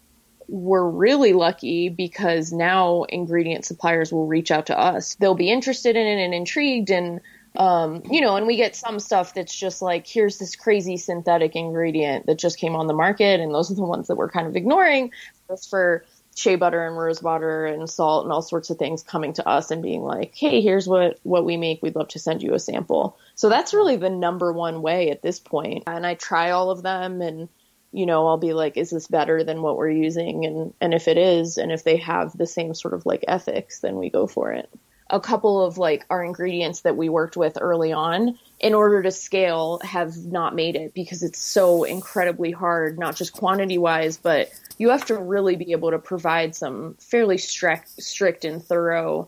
we're 0.48 0.88
really 0.88 1.34
lucky 1.34 1.90
because 1.90 2.52
now 2.52 3.04
ingredient 3.04 3.66
suppliers 3.66 4.12
will 4.12 4.28
reach 4.28 4.52
out 4.52 4.68
to 4.68 4.80
us. 4.80 5.16
They'll 5.16 5.36
be 5.36 5.52
interested 5.52 5.96
in 5.96 6.06
it 6.06 6.24
and 6.24 6.34
intrigued, 6.34 6.92
and 6.92 7.22
um, 7.56 8.04
you 8.10 8.22
know, 8.22 8.36
and 8.36 8.48
we 8.48 8.56
get 8.56 8.76
some 8.76 9.00
stuff 9.00 9.34
that's 9.34 9.56
just 9.56 9.82
like, 9.82 10.08
here's 10.08 10.38
this 10.38 10.56
crazy 10.56 10.98
synthetic 10.98 11.56
ingredient 11.56 12.28
that 12.28 12.38
just 12.38 12.58
came 12.58 12.76
on 12.76 12.88
the 12.88 12.94
market, 12.94 13.40
and 13.40 13.54
those 13.54 13.72
are 13.72 13.76
the 13.76 13.84
ones 13.84 14.08
that 14.08 14.16
we're 14.16 14.30
kind 14.30 14.48
of 14.48 14.56
ignoring. 14.56 15.12
Just 15.50 15.70
for 15.70 16.06
shea 16.36 16.56
butter 16.56 16.86
and 16.86 16.98
rose 16.98 17.22
water 17.22 17.66
and 17.66 17.90
salt 17.90 18.24
and 18.24 18.32
all 18.32 18.42
sorts 18.42 18.70
of 18.70 18.78
things 18.78 19.04
coming 19.04 19.34
to 19.34 19.48
us 19.48 19.72
and 19.72 19.82
being 19.82 20.04
like, 20.04 20.34
"Hey, 20.36 20.62
here's 20.62 20.88
what 20.88 21.20
what 21.24 21.44
we 21.44 21.58
make. 21.58 21.82
We'd 21.82 21.96
love 21.96 22.10
to 22.10 22.20
send 22.20 22.44
you 22.44 22.54
a 22.54 22.60
sample." 22.60 23.18
So 23.36 23.50
that's 23.50 23.74
really 23.74 23.98
the 23.98 24.10
number 24.10 24.54
one 24.54 24.82
way 24.82 25.10
at 25.10 25.22
this 25.22 25.40
point. 25.40 25.84
And 25.88 26.06
I 26.06 26.14
try 26.14 26.52
all 26.52 26.72
of 26.72 26.84
them 26.84 27.22
and 27.22 27.50
you 27.92 28.06
know, 28.06 28.28
I'll 28.28 28.38
be 28.38 28.54
like, 28.54 28.78
"Is 28.78 28.92
this 28.92 29.08
better 29.08 29.44
than 29.44 29.64
what 29.64 29.76
we're 29.76 29.90
using?" 29.90 30.46
and 30.46 30.74
and 30.80 30.94
if 30.94 31.08
it 31.08 31.18
is 31.18 31.58
and 31.58 31.72
if 31.72 31.84
they 31.84 31.98
have 31.98 32.38
the 32.38 32.48
same 32.48 32.74
sort 32.74 32.94
of 32.94 33.06
like 33.06 33.26
ethics, 33.28 33.80
then 33.80 33.98
we 33.98 34.10
go 34.10 34.28
for 34.28 34.52
it. 34.52 34.70
A 35.10 35.20
couple 35.20 35.64
of 35.64 35.78
like 35.78 36.06
our 36.10 36.24
ingredients 36.24 36.82
that 36.82 36.96
we 36.96 37.10
worked 37.10 37.36
with 37.36 37.58
early 37.60 37.92
on 37.92 38.38
in 38.60 38.74
order 38.74 39.02
to 39.02 39.12
scale 39.12 39.80
have 39.84 40.16
not 40.18 40.54
made 40.54 40.76
it 40.76 40.94
because 40.94 41.24
it's 41.24 41.40
so 41.40 41.84
incredibly 41.84 42.52
hard, 42.52 43.00
not 43.00 43.16
just 43.16 43.34
quantity 43.34 43.78
wise, 43.78 44.18
but 44.18 44.52
you 44.78 44.90
have 44.90 45.06
to 45.06 45.18
really 45.18 45.56
be 45.56 45.72
able 45.72 45.92
to 45.92 46.00
provide 46.00 46.56
some 46.56 46.96
fairly 47.00 47.38
strict, 47.38 48.02
strict 48.02 48.46
and 48.46 48.64
thorough 48.64 49.28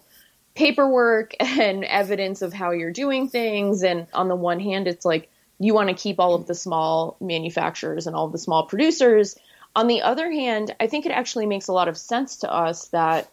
paperwork 0.53 1.33
and 1.39 1.83
evidence 1.85 2.41
of 2.41 2.53
how 2.53 2.71
you're 2.71 2.91
doing 2.91 3.27
things. 3.27 3.83
And 3.83 4.07
on 4.13 4.27
the 4.27 4.35
one 4.35 4.59
hand, 4.59 4.87
it's 4.87 5.05
like 5.05 5.29
you 5.59 5.73
want 5.73 5.89
to 5.89 5.95
keep 5.95 6.19
all 6.19 6.35
of 6.35 6.47
the 6.47 6.55
small 6.55 7.17
manufacturers 7.21 8.07
and 8.07 8.15
all 8.15 8.25
of 8.25 8.31
the 8.31 8.37
small 8.37 8.65
producers. 8.65 9.35
On 9.75 9.87
the 9.87 10.01
other 10.01 10.29
hand, 10.31 10.75
I 10.79 10.87
think 10.87 11.05
it 11.05 11.11
actually 11.11 11.45
makes 11.45 11.67
a 11.67 11.73
lot 11.73 11.87
of 11.87 11.97
sense 11.97 12.37
to 12.37 12.51
us 12.51 12.87
that 12.89 13.29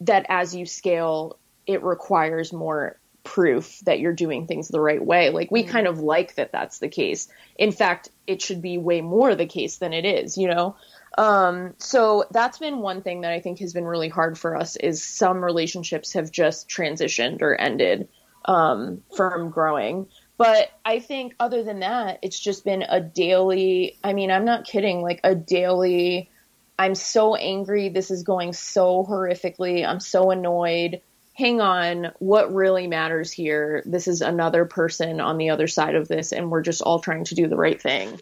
that 0.00 0.26
as 0.28 0.54
you 0.54 0.66
scale, 0.66 1.38
it 1.66 1.82
requires 1.82 2.52
more 2.52 2.98
proof 3.24 3.80
that 3.80 4.00
you're 4.00 4.14
doing 4.14 4.46
things 4.46 4.68
the 4.68 4.80
right 4.80 5.04
way. 5.04 5.28
Like 5.30 5.50
we 5.50 5.62
kind 5.62 5.86
of 5.86 5.98
like 5.98 6.36
that 6.36 6.50
that's 6.50 6.78
the 6.78 6.88
case. 6.88 7.28
In 7.56 7.72
fact, 7.72 8.08
it 8.26 8.40
should 8.40 8.62
be 8.62 8.78
way 8.78 9.02
more 9.02 9.34
the 9.34 9.46
case 9.46 9.76
than 9.76 9.92
it 9.92 10.06
is, 10.06 10.38
you 10.38 10.48
know? 10.48 10.76
Um, 11.18 11.74
so 11.78 12.24
that's 12.30 12.58
been 12.58 12.78
one 12.78 13.02
thing 13.02 13.22
that 13.22 13.32
I 13.32 13.40
think 13.40 13.58
has 13.58 13.74
been 13.74 13.84
really 13.84 14.08
hard 14.08 14.38
for 14.38 14.56
us 14.56 14.76
is 14.76 15.02
some 15.02 15.44
relationships 15.44 16.14
have 16.14 16.30
just 16.30 16.68
transitioned 16.68 17.42
or 17.42 17.54
ended 17.54 18.08
um, 18.44 19.02
from 19.14 19.50
growing. 19.50 20.06
But 20.38 20.70
I 20.84 21.00
think 21.00 21.34
other 21.40 21.64
than 21.64 21.80
that, 21.80 22.20
it's 22.22 22.38
just 22.38 22.64
been 22.64 22.82
a 22.82 23.00
daily, 23.00 23.98
I 24.04 24.12
mean, 24.12 24.30
I'm 24.30 24.44
not 24.44 24.64
kidding, 24.64 25.02
like 25.02 25.20
a 25.24 25.34
daily, 25.34 26.30
I'm 26.78 26.94
so 26.94 27.34
angry. 27.34 27.88
This 27.88 28.10
is 28.10 28.22
going 28.22 28.52
so 28.52 29.04
horrifically. 29.04 29.86
I'm 29.86 30.00
so 30.00 30.30
annoyed. 30.30 31.00
Hang 31.34 31.60
on. 31.60 32.12
What 32.18 32.54
really 32.54 32.86
matters 32.86 33.32
here? 33.32 33.82
This 33.84 34.08
is 34.08 34.22
another 34.22 34.64
person 34.64 35.20
on 35.20 35.38
the 35.38 35.50
other 35.50 35.66
side 35.66 35.94
of 35.94 36.08
this, 36.08 36.32
and 36.32 36.50
we're 36.50 36.62
just 36.62 36.82
all 36.82 37.00
trying 37.00 37.24
to 37.24 37.34
do 37.34 37.48
the 37.48 37.56
right 37.56 37.80
thing. 37.80 38.20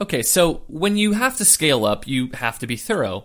Okay, 0.00 0.22
so 0.22 0.62
when 0.68 0.96
you 0.96 1.12
have 1.12 1.36
to 1.38 1.44
scale 1.44 1.84
up, 1.84 2.06
you 2.06 2.30
have 2.34 2.58
to 2.60 2.66
be 2.66 2.76
thorough. 2.76 3.24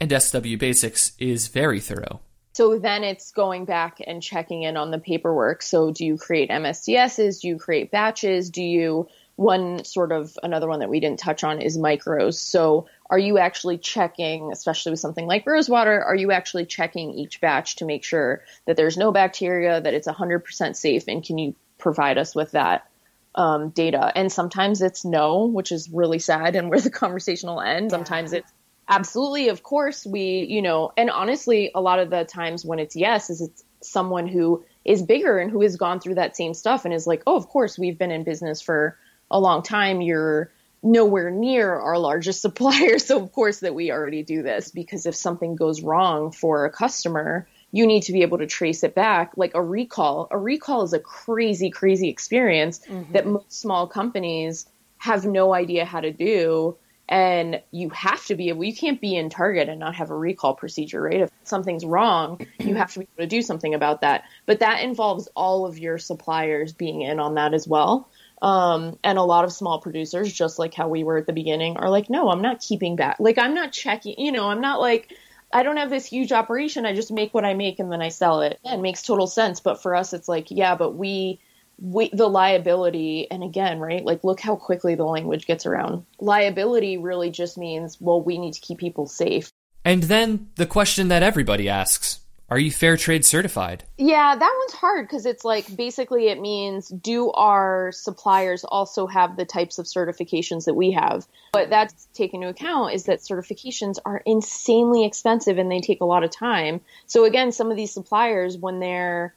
And 0.00 0.10
SW 0.20 0.58
Basics 0.58 1.12
is 1.18 1.46
very 1.48 1.78
thorough. 1.78 2.20
So 2.54 2.78
then 2.78 3.04
it's 3.04 3.30
going 3.30 3.64
back 3.64 3.98
and 4.06 4.22
checking 4.22 4.64
in 4.64 4.76
on 4.76 4.90
the 4.90 4.98
paperwork. 4.98 5.62
So 5.62 5.90
do 5.90 6.04
you 6.04 6.18
create 6.18 6.50
MSDSs? 6.50 7.40
Do 7.40 7.48
you 7.48 7.56
create 7.56 7.90
batches? 7.90 8.50
Do 8.50 8.62
you 8.62 9.08
one 9.42 9.84
sort 9.84 10.12
of 10.12 10.38
another 10.42 10.68
one 10.68 10.80
that 10.80 10.88
we 10.88 11.00
didn't 11.00 11.18
touch 11.18 11.42
on 11.42 11.60
is 11.60 11.76
micros. 11.76 12.34
So 12.34 12.86
are 13.10 13.18
you 13.18 13.38
actually 13.38 13.78
checking, 13.78 14.52
especially 14.52 14.90
with 14.90 15.00
something 15.00 15.26
like 15.26 15.46
rosewater, 15.46 16.02
are 16.02 16.14
you 16.14 16.32
actually 16.32 16.66
checking 16.66 17.12
each 17.12 17.40
batch 17.40 17.76
to 17.76 17.84
make 17.84 18.04
sure 18.04 18.42
that 18.66 18.76
there's 18.76 18.96
no 18.96 19.10
bacteria, 19.12 19.80
that 19.80 19.94
it's 19.94 20.08
100% 20.08 20.76
safe, 20.76 21.04
and 21.08 21.24
can 21.24 21.38
you 21.38 21.54
provide 21.78 22.18
us 22.18 22.34
with 22.34 22.52
that 22.52 22.88
um, 23.34 23.70
data? 23.70 24.12
And 24.14 24.30
sometimes 24.30 24.80
it's 24.80 25.04
no, 25.04 25.46
which 25.46 25.72
is 25.72 25.90
really 25.90 26.20
sad 26.20 26.54
and 26.54 26.70
where 26.70 26.80
the 26.80 26.90
conversation 26.90 27.48
will 27.48 27.60
end. 27.60 27.90
Sometimes 27.90 28.32
it's 28.32 28.52
absolutely, 28.88 29.48
of 29.48 29.62
course, 29.62 30.06
we, 30.06 30.46
you 30.48 30.62
know, 30.62 30.92
and 30.96 31.10
honestly, 31.10 31.70
a 31.74 31.80
lot 31.80 31.98
of 31.98 32.10
the 32.10 32.24
times 32.24 32.64
when 32.64 32.78
it's 32.78 32.94
yes, 32.94 33.28
is 33.28 33.40
it's 33.40 33.64
someone 33.80 34.28
who 34.28 34.64
is 34.84 35.02
bigger 35.02 35.38
and 35.38 35.50
who 35.50 35.62
has 35.62 35.76
gone 35.76 36.00
through 36.00 36.14
that 36.14 36.36
same 36.36 36.54
stuff 36.54 36.84
and 36.84 36.94
is 36.94 37.06
like, 37.06 37.22
oh, 37.26 37.36
of 37.36 37.48
course, 37.48 37.78
we've 37.78 37.98
been 37.98 38.10
in 38.10 38.24
business 38.24 38.60
for 38.60 38.96
a 39.32 39.40
long 39.40 39.62
time. 39.62 40.00
You're 40.00 40.52
nowhere 40.82 41.30
near 41.30 41.72
our 41.74 41.98
largest 41.98 42.40
supplier. 42.42 42.98
So, 42.98 43.22
of 43.22 43.32
course, 43.32 43.60
that 43.60 43.74
we 43.74 43.90
already 43.90 44.22
do 44.22 44.42
this 44.42 44.70
because 44.70 45.06
if 45.06 45.14
something 45.14 45.56
goes 45.56 45.82
wrong 45.82 46.32
for 46.32 46.64
a 46.64 46.70
customer, 46.70 47.48
you 47.72 47.86
need 47.86 48.02
to 48.04 48.12
be 48.12 48.22
able 48.22 48.38
to 48.38 48.46
trace 48.46 48.84
it 48.84 48.94
back. 48.94 49.32
Like 49.36 49.52
a 49.54 49.62
recall, 49.62 50.28
a 50.30 50.38
recall 50.38 50.82
is 50.82 50.92
a 50.92 51.00
crazy, 51.00 51.70
crazy 51.70 52.08
experience 52.08 52.80
mm-hmm. 52.80 53.12
that 53.12 53.26
most 53.26 53.52
small 53.52 53.86
companies 53.86 54.66
have 54.98 55.24
no 55.24 55.54
idea 55.54 55.84
how 55.84 56.00
to 56.00 56.12
do. 56.12 56.76
And 57.08 57.60
you 57.72 57.90
have 57.90 58.24
to 58.26 58.36
be 58.36 58.48
able, 58.48 58.64
you 58.64 58.74
can't 58.74 59.00
be 59.00 59.16
in 59.16 59.28
Target 59.28 59.68
and 59.68 59.80
not 59.80 59.96
have 59.96 60.10
a 60.10 60.16
recall 60.16 60.54
procedure, 60.54 61.02
right? 61.02 61.22
If 61.22 61.30
something's 61.44 61.84
wrong, 61.84 62.46
you 62.58 62.74
have 62.76 62.92
to 62.92 63.00
be 63.00 63.08
able 63.16 63.24
to 63.24 63.26
do 63.26 63.42
something 63.42 63.74
about 63.74 64.02
that. 64.02 64.24
But 64.46 64.60
that 64.60 64.82
involves 64.82 65.28
all 65.34 65.66
of 65.66 65.78
your 65.78 65.98
suppliers 65.98 66.72
being 66.72 67.02
in 67.02 67.20
on 67.20 67.34
that 67.34 67.52
as 67.52 67.66
well. 67.66 68.08
Um, 68.42 68.98
and 69.04 69.18
a 69.18 69.22
lot 69.22 69.44
of 69.44 69.52
small 69.52 69.80
producers, 69.80 70.32
just 70.32 70.58
like 70.58 70.74
how 70.74 70.88
we 70.88 71.04
were 71.04 71.16
at 71.16 71.26
the 71.26 71.32
beginning, 71.32 71.76
are 71.76 71.88
like, 71.88 72.10
no, 72.10 72.28
I'm 72.28 72.42
not 72.42 72.60
keeping 72.60 72.96
back. 72.96 73.18
Like, 73.20 73.38
I'm 73.38 73.54
not 73.54 73.70
checking, 73.70 74.18
you 74.18 74.32
know, 74.32 74.50
I'm 74.50 74.60
not 74.60 74.80
like, 74.80 75.12
I 75.52 75.62
don't 75.62 75.76
have 75.76 75.90
this 75.90 76.06
huge 76.06 76.32
operation. 76.32 76.84
I 76.84 76.92
just 76.92 77.12
make 77.12 77.32
what 77.32 77.44
I 77.44 77.54
make 77.54 77.78
and 77.78 77.92
then 77.92 78.02
I 78.02 78.08
sell 78.08 78.40
it. 78.40 78.58
Yeah, 78.64 78.74
it 78.74 78.80
makes 78.80 79.02
total 79.02 79.28
sense. 79.28 79.60
But 79.60 79.80
for 79.80 79.94
us, 79.94 80.12
it's 80.12 80.28
like, 80.28 80.50
yeah, 80.50 80.74
but 80.74 80.96
we, 80.96 81.38
we, 81.78 82.10
the 82.12 82.26
liability, 82.26 83.30
and 83.30 83.44
again, 83.44 83.78
right? 83.78 84.04
Like, 84.04 84.24
look 84.24 84.40
how 84.40 84.56
quickly 84.56 84.96
the 84.96 85.04
language 85.04 85.46
gets 85.46 85.64
around. 85.64 86.04
Liability 86.18 86.98
really 86.98 87.30
just 87.30 87.56
means, 87.56 88.00
well, 88.00 88.20
we 88.20 88.38
need 88.38 88.54
to 88.54 88.60
keep 88.60 88.78
people 88.78 89.06
safe. 89.06 89.52
And 89.84 90.02
then 90.04 90.48
the 90.56 90.66
question 90.66 91.06
that 91.08 91.22
everybody 91.22 91.68
asks 91.68 92.21
Are 92.52 92.58
you 92.58 92.70
fair 92.70 92.98
trade 92.98 93.24
certified? 93.24 93.82
Yeah, 93.96 94.36
that 94.36 94.54
one's 94.58 94.74
hard 94.74 95.08
because 95.08 95.24
it's 95.24 95.42
like 95.42 95.74
basically 95.74 96.28
it 96.28 96.38
means 96.38 96.88
do 96.88 97.30
our 97.30 97.92
suppliers 97.92 98.62
also 98.62 99.06
have 99.06 99.38
the 99.38 99.46
types 99.46 99.78
of 99.78 99.86
certifications 99.86 100.66
that 100.66 100.74
we 100.74 100.90
have? 100.90 101.26
What 101.52 101.70
that's 101.70 102.08
taken 102.12 102.42
into 102.42 102.50
account 102.50 102.92
is 102.92 103.04
that 103.04 103.20
certifications 103.20 103.96
are 104.04 104.22
insanely 104.26 105.06
expensive 105.06 105.56
and 105.56 105.72
they 105.72 105.80
take 105.80 106.02
a 106.02 106.04
lot 106.04 106.24
of 106.24 106.30
time. 106.30 106.82
So 107.06 107.24
again, 107.24 107.52
some 107.52 107.70
of 107.70 107.78
these 107.78 107.94
suppliers 107.94 108.58
when 108.58 108.80
they're 108.80 109.32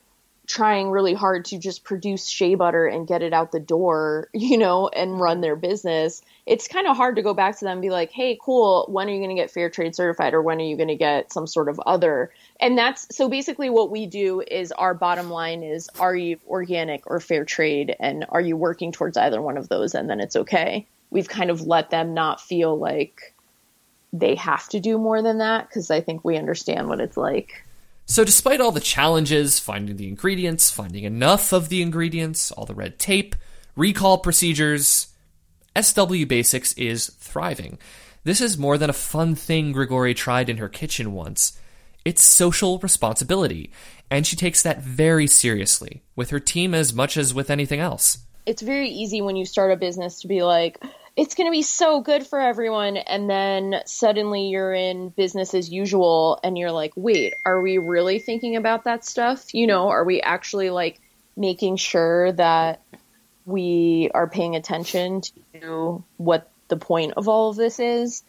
trying 0.47 0.89
really 0.89 1.13
hard 1.13 1.45
to 1.45 1.57
just 1.57 1.83
produce 1.83 2.27
shea 2.27 2.55
butter 2.55 2.85
and 2.85 3.07
get 3.07 3.21
it 3.21 3.33
out 3.33 3.51
the 3.51 3.59
door, 3.59 4.29
you 4.33 4.57
know, 4.57 4.87
and 4.87 5.19
run 5.19 5.41
their 5.41 5.55
business, 5.55 6.21
it's 6.45 6.67
kind 6.67 6.87
of 6.87 6.95
hard 6.95 7.15
to 7.15 7.21
go 7.21 7.33
back 7.33 7.57
to 7.57 7.65
them 7.65 7.73
and 7.73 7.81
be 7.81 7.89
like, 7.89 8.11
hey, 8.11 8.37
cool, 8.41 8.85
when 8.89 9.07
are 9.07 9.11
you 9.11 9.19
going 9.19 9.35
to 9.35 9.41
get 9.41 9.51
fair 9.51 9.69
trade 9.69 9.95
certified 9.95 10.33
or 10.33 10.41
when 10.41 10.59
are 10.59 10.65
you 10.65 10.77
going 10.77 10.89
to 10.89 10.95
get 10.95 11.31
some 11.31 11.47
sort 11.47 11.69
of 11.69 11.79
other? 11.85 12.31
And 12.59 12.77
that's 12.77 13.15
so 13.15 13.29
basically 13.29 13.69
what 13.69 13.91
we 13.91 14.05
do 14.05 14.41
is 14.41 14.71
our 14.71 14.93
bottom 14.93 15.29
line 15.29 15.61
is 15.61 15.89
are 15.99 16.15
you 16.15 16.39
organic 16.47 17.03
or 17.05 17.19
fair 17.19 17.43
trade 17.43 17.95
and 17.99 18.25
are 18.29 18.41
you 18.41 18.55
working 18.55 18.91
towards 18.91 19.17
either 19.17 19.41
one 19.41 19.57
of 19.57 19.67
those 19.67 19.93
and 19.93 20.09
then 20.09 20.19
it's 20.21 20.35
okay. 20.35 20.87
We've 21.09 21.27
kind 21.27 21.49
of 21.49 21.67
let 21.67 21.89
them 21.89 22.13
not 22.13 22.41
feel 22.41 22.77
like 22.77 23.33
they 24.13 24.35
have 24.35 24.69
to 24.69 24.79
do 24.79 24.97
more 24.97 25.21
than 25.21 25.39
that 25.39 25.67
because 25.67 25.91
I 25.91 26.01
think 26.01 26.23
we 26.23 26.37
understand 26.37 26.87
what 26.87 27.01
it's 27.01 27.17
like. 27.17 27.63
So, 28.07 28.23
despite 28.23 28.61
all 28.61 28.71
the 28.71 28.79
challenges, 28.79 29.59
finding 29.59 29.97
the 29.97 30.07
ingredients, 30.07 30.69
finding 30.69 31.05
enough 31.05 31.51
of 31.51 31.69
the 31.69 31.81
ingredients, 31.81 32.51
all 32.51 32.65
the 32.65 32.75
red 32.75 32.99
tape, 32.99 33.35
recall 33.75 34.19
procedures, 34.19 35.07
SW 35.79 36.25
Basics 36.27 36.73
is 36.73 37.07
thriving. 37.17 37.79
This 38.23 38.41
is 38.41 38.57
more 38.57 38.77
than 38.77 38.89
a 38.89 38.93
fun 38.93 39.35
thing 39.35 39.73
Grigore 39.73 40.15
tried 40.15 40.49
in 40.49 40.57
her 40.57 40.69
kitchen 40.69 41.13
once. 41.13 41.59
It's 42.05 42.21
social 42.21 42.77
responsibility, 42.79 43.71
and 44.11 44.27
she 44.27 44.35
takes 44.35 44.61
that 44.61 44.81
very 44.81 45.25
seriously, 45.25 46.03
with 46.15 46.29
her 46.29 46.39
team 46.39 46.75
as 46.75 46.93
much 46.93 47.17
as 47.17 47.33
with 47.33 47.49
anything 47.49 47.79
else. 47.79 48.19
It's 48.45 48.61
very 48.61 48.89
easy 48.89 49.21
when 49.21 49.35
you 49.35 49.45
start 49.45 49.71
a 49.71 49.75
business 49.75 50.21
to 50.21 50.27
be 50.27 50.43
like, 50.43 50.81
it's 51.15 51.33
going 51.33 51.47
to 51.47 51.51
be 51.51 51.63
so 51.63 52.01
good 52.01 52.27
for 52.27 52.39
everyone. 52.39 52.97
And 52.97 53.29
then 53.29 53.81
suddenly 53.85 54.49
you're 54.49 54.73
in 54.73 55.09
business 55.09 55.53
as 55.53 55.71
usual 55.71 56.39
and 56.43 56.57
you're 56.57 56.71
like, 56.71 56.93
wait, 56.95 57.33
are 57.45 57.61
we 57.61 57.77
really 57.77 58.19
thinking 58.19 58.55
about 58.55 58.83
that 58.83 59.05
stuff? 59.05 59.53
You 59.53 59.65
know, 59.65 59.87
are 59.87 60.03
we 60.03 60.21
actually 60.21 60.69
like 60.69 60.99
making 61.35 61.77
sure 61.77 62.33
that 62.33 62.81
we 63.45 64.11
are 64.13 64.27
paying 64.27 64.55
attention 64.55 65.21
to 65.61 66.03
what 66.17 66.51
the 66.67 66.77
point 66.77 67.13
of 67.15 67.27
all 67.27 67.49
of 67.49 67.55
this 67.55 67.79
is? 67.79 68.23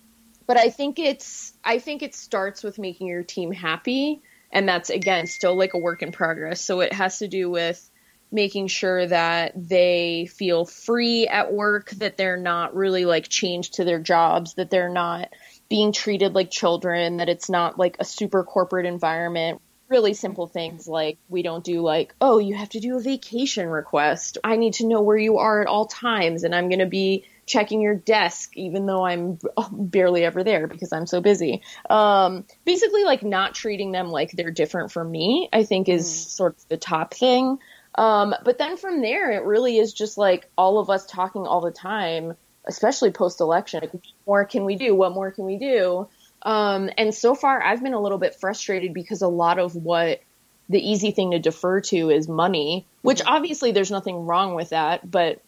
But 0.47 0.57
I 0.57 0.71
think 0.71 0.99
it's, 0.99 1.53
I 1.65 1.79
think 1.79 2.03
it 2.03 2.15
starts 2.15 2.63
with 2.63 2.79
making 2.79 3.09
your 3.09 3.23
team 3.23 3.53
happy. 3.53 4.23
And 4.53 4.69
that's 4.69 4.91
again, 4.91 5.27
still 5.27 5.57
like 5.57 5.75
a 5.75 5.79
work 5.79 6.03
in 6.03 6.13
progress. 6.13 6.61
So 6.61 6.81
it 6.81 6.93
has 6.93 7.19
to 7.19 7.29
do 7.29 7.51
with 7.51 7.91
making 8.31 8.67
sure 8.67 9.07
that 9.07 9.53
they 9.57 10.27
feel 10.27 10.65
free 10.65 11.27
at 11.29 11.53
work, 11.53 11.91
that 11.91 12.17
they're 12.17 12.37
not 12.37 12.75
really 12.75 13.05
like 13.05 13.29
changed 13.29 13.75
to 13.75 13.85
their 13.85 14.01
jobs, 14.01 14.55
that 14.55 14.71
they're 14.71 14.93
not 14.93 15.29
being 15.69 15.93
treated 15.93 16.35
like 16.35 16.51
children, 16.51 17.19
that 17.19 17.29
it's 17.29 17.49
not 17.49 17.79
like 17.79 17.97
a 17.99 18.05
super 18.05 18.45
corporate 18.45 18.87
environment. 18.87 19.61
Really 19.89 20.15
simple 20.15 20.49
things 20.49 20.89
like 20.89 21.19
we 21.29 21.43
don't 21.43 21.65
do 21.65 21.81
like, 21.81 22.15
oh, 22.21 22.39
you 22.39 22.57
have 22.57 22.71
to 22.71 22.81
do 22.81 22.97
a 22.97 23.01
vacation 23.01 23.69
request. 23.69 24.39
I 24.43 24.57
need 24.57 24.75
to 24.75 24.87
know 24.87 25.01
where 25.01 25.17
you 25.17 25.39
are 25.39 25.61
at 25.61 25.69
all 25.69 25.87
times 25.87 26.43
and 26.43 26.55
I'm 26.55 26.69
going 26.69 26.81
to 26.81 26.87
be 26.87 27.25
checking 27.47 27.81
your 27.81 27.95
desk 27.95 28.57
even 28.57 28.87
though 28.87 29.05
I'm 29.05 29.39
barely 29.73 30.25
ever 30.25 30.45
there 30.45 30.67
because 30.67 30.93
I'm 30.93 31.07
so 31.07 31.21
busy. 31.21 31.63
Um, 31.89 32.45
basically 32.65 33.05
like 33.05 33.23
not 33.23 33.55
treating 33.55 33.93
them 33.93 34.11
like 34.11 34.33
they're 34.33 34.51
different 34.51 34.93
from 34.93 35.11
me, 35.11 35.49
I 35.53 35.65
think 35.65 35.89
is 35.89 36.11
sort 36.31 36.57
of 36.57 36.69
the 36.69 36.77
top 36.77 37.15
thing. 37.15 37.59
Um, 37.95 38.35
but 38.45 38.59
then 38.59 38.77
from 38.77 39.01
there, 39.01 39.31
it 39.31 39.45
really 39.45 39.79
is 39.79 39.93
just 39.93 40.19
like 40.19 40.51
all 40.59 40.79
of 40.79 40.91
us 40.91 41.07
talking 41.07 41.47
all 41.47 41.63
the 41.63 41.71
time, 41.71 42.37
especially 42.67 43.11
post 43.11 43.41
election. 43.41 43.81
Like, 43.81 43.93
what 43.93 44.03
more 44.27 44.45
can 44.45 44.65
we 44.65 44.77
do? 44.77 44.95
What 44.95 45.13
more 45.13 45.31
can 45.31 45.47
we 45.47 45.57
do? 45.57 46.09
Um, 46.43 46.91
and 46.99 47.15
so 47.15 47.35
far, 47.35 47.63
I've 47.63 47.83
been 47.83 47.95
a 47.95 48.01
little 48.01 48.19
bit 48.19 48.35
frustrated 48.35 48.93
because 48.93 49.23
a 49.23 49.29
lot 49.29 49.59
of 49.59 49.75
what 49.75 50.21
the 50.69 50.79
easy 50.79 51.11
thing 51.11 51.31
to 51.31 51.39
defer 51.39 51.81
to 51.81 52.11
is 52.11 52.29
money, 52.29 52.87
which 53.03 53.23
obviously 53.25 53.73
there's 53.73 53.91
nothing 53.91 54.27
wrong 54.27 54.55
with 54.55 54.71
that. 54.71 55.09
But, 55.09 55.41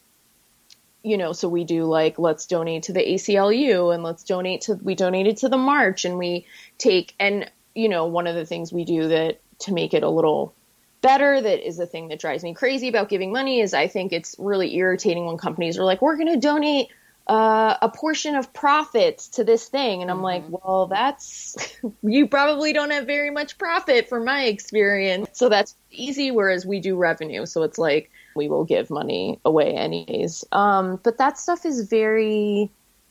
you 1.08 1.16
know, 1.16 1.32
so 1.32 1.48
we 1.48 1.64
do 1.64 1.84
like, 1.84 2.18
let's 2.18 2.46
donate 2.46 2.84
to 2.84 2.92
the 2.92 3.00
ACLU 3.00 3.94
and 3.94 4.02
let's 4.02 4.24
donate 4.24 4.62
to, 4.62 4.74
we 4.74 4.94
donated 4.94 5.38
to 5.38 5.48
the 5.48 5.56
march 5.56 6.04
and 6.04 6.18
we 6.18 6.46
take, 6.76 7.14
and, 7.18 7.50
you 7.74 7.88
know, 7.88 8.06
one 8.06 8.26
of 8.26 8.34
the 8.34 8.46
things 8.46 8.72
we 8.72 8.84
do 8.84 9.08
that 9.08 9.40
to 9.60 9.72
make 9.72 9.94
it 9.94 10.02
a 10.02 10.08
little 10.08 10.54
better 11.00 11.40
that 11.40 11.66
is 11.66 11.76
the 11.76 11.86
thing 11.86 12.08
that 12.08 12.18
drives 12.18 12.42
me 12.42 12.54
crazy 12.54 12.88
about 12.88 13.08
giving 13.08 13.30
money 13.30 13.60
is 13.60 13.72
i 13.72 13.86
think 13.86 14.12
it's 14.12 14.34
really 14.36 14.74
irritating 14.74 15.26
when 15.26 15.38
companies 15.38 15.78
are 15.78 15.84
like 15.84 16.02
we're 16.02 16.16
going 16.16 16.26
to 16.26 16.40
donate 16.40 16.88
uh, 17.28 17.76
a 17.82 17.90
portion 17.90 18.34
of 18.34 18.52
profits 18.54 19.28
to 19.28 19.44
this 19.44 19.68
thing. 19.68 20.02
And 20.02 20.10
i'm 20.10 20.22
like 20.22 20.44
well 20.48 20.86
that's 20.86 21.56
you 22.02 22.26
probably 22.26 22.72
don't 22.72 22.90
have 22.90 23.06
very 23.06 23.30
much 23.30 23.58
profit 23.58 24.08
from 24.08 24.24
my 24.24 24.44
experience. 24.44 25.28
So 25.32 25.48
that's 25.48 25.76
easy 25.90 26.30
whereas 26.30 26.64
we 26.64 26.80
do 26.80 26.96
revenue. 26.96 27.46
So 27.46 27.62
it's 27.62 27.78
like 27.78 28.10
we 28.34 28.48
will 28.48 28.64
give 28.64 28.90
money 28.90 29.40
away 29.44 29.74
anyways. 29.74 30.44
Um, 30.52 31.00
but 31.02 31.18
that 31.18 31.38
stuff 31.38 31.64
is 31.66 31.88
very 31.88 32.70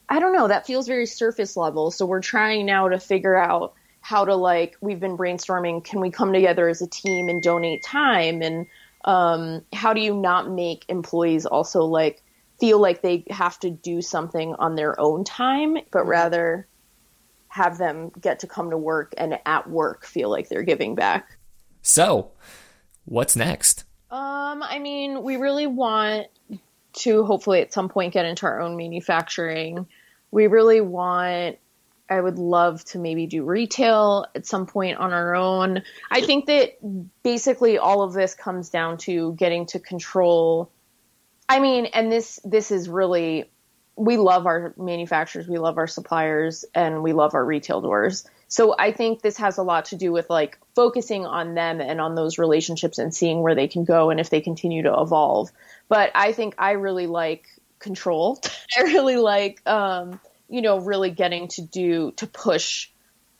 i 0.09 0.19
don't 0.19 0.31
know 0.31 0.47
that 0.47 0.65
feels 0.65 0.87
very 0.87 1.05
surface 1.05 1.57
level. 1.57 1.91
So 1.91 2.05
we're 2.05 2.21
trying 2.21 2.65
now 2.65 2.89
to 2.89 2.99
figure 2.99 3.35
out 3.35 3.73
how 4.01 4.23
to 4.23 4.35
like 4.35 4.77
we've 4.79 4.99
been 4.99 5.17
brainstorming 5.17 5.83
can 5.83 5.99
we 5.99 6.09
come 6.09 6.31
together 6.31 6.69
as 6.69 6.81
a 6.81 6.87
team 6.87 7.27
and 7.27 7.41
donate 7.41 7.83
time? 7.83 8.41
And 8.41 8.67
um, 9.05 9.63
how 9.73 9.93
do 9.93 10.01
you 10.01 10.15
not 10.15 10.49
make 10.49 10.85
employees 10.87 11.45
also 11.45 11.83
like 11.83 12.23
feel 12.59 12.79
like 12.79 13.01
they 13.01 13.23
have 13.29 13.59
to 13.59 13.69
do 13.69 14.01
something 14.01 14.55
on 14.55 14.75
their 14.75 14.99
own 14.99 15.23
time 15.23 15.77
but 15.91 16.07
rather 16.07 16.67
have 17.49 17.77
them 17.77 18.11
get 18.21 18.39
to 18.39 18.47
come 18.47 18.69
to 18.69 18.77
work 18.77 19.13
and 19.17 19.39
at 19.45 19.69
work 19.69 20.05
feel 20.05 20.29
like 20.29 20.47
they're 20.47 20.63
giving 20.63 20.95
back? 20.95 21.37
So, 21.81 22.31
what's 23.05 23.35
next? 23.35 23.83
Um, 24.09 24.63
I 24.63 24.79
mean, 24.79 25.23
we 25.23 25.37
really 25.37 25.67
want 25.67 26.27
to 26.93 27.23
hopefully 27.25 27.61
at 27.61 27.73
some 27.73 27.89
point 27.89 28.13
get 28.13 28.25
into 28.25 28.45
our 28.45 28.61
own 28.61 28.77
manufacturing. 28.77 29.87
We 30.31 30.47
really 30.47 30.81
want, 30.81 31.57
I 32.09 32.19
would 32.19 32.39
love 32.39 32.83
to 32.85 32.99
maybe 32.99 33.27
do 33.27 33.43
retail 33.43 34.25
at 34.33 34.45
some 34.45 34.65
point 34.65 34.97
on 34.97 35.11
our 35.11 35.35
own. 35.35 35.83
I 36.09 36.21
think 36.21 36.45
that 36.45 36.77
basically 37.23 37.77
all 37.77 38.01
of 38.01 38.13
this 38.13 38.33
comes 38.33 38.69
down 38.69 38.97
to 38.99 39.33
getting 39.33 39.65
to 39.67 39.79
control. 39.79 40.71
I 41.49 41.59
mean, 41.59 41.85
and 41.87 42.11
this, 42.11 42.39
this 42.43 42.71
is 42.71 42.87
really, 42.87 43.51
we 43.95 44.17
love 44.17 44.45
our 44.45 44.73
manufacturers, 44.77 45.47
we 45.47 45.57
love 45.57 45.77
our 45.77 45.87
suppliers, 45.87 46.65
and 46.73 47.03
we 47.03 47.13
love 47.13 47.35
our 47.35 47.43
retail 47.43 47.81
doors. 47.81 48.25
So 48.47 48.75
I 48.77 48.91
think 48.91 49.21
this 49.21 49.37
has 49.37 49.57
a 49.57 49.63
lot 49.63 49.85
to 49.85 49.95
do 49.95 50.11
with 50.11 50.29
like 50.29 50.57
focusing 50.73 51.25
on 51.25 51.53
them 51.53 51.81
and 51.81 51.99
on 51.99 52.15
those 52.15 52.37
relationships 52.37 52.97
and 52.97 53.13
seeing 53.13 53.41
where 53.41 53.55
they 53.55 53.67
can 53.67 53.83
go 53.83 54.09
and 54.09 54.19
if 54.19 54.29
they 54.29 54.41
continue 54.41 54.83
to 54.83 54.99
evolve. 54.99 55.51
But 55.89 56.11
I 56.15 56.31
think 56.31 56.55
I 56.57 56.71
really 56.71 57.07
like 57.07 57.47
control. 57.79 58.39
I 58.77 58.83
really 58.83 59.17
like, 59.17 59.61
um, 59.67 60.19
you 60.49 60.61
know, 60.61 60.79
really 60.79 61.11
getting 61.11 61.49
to 61.49 61.61
do 61.61 62.11
to 62.11 62.27
push 62.27 62.89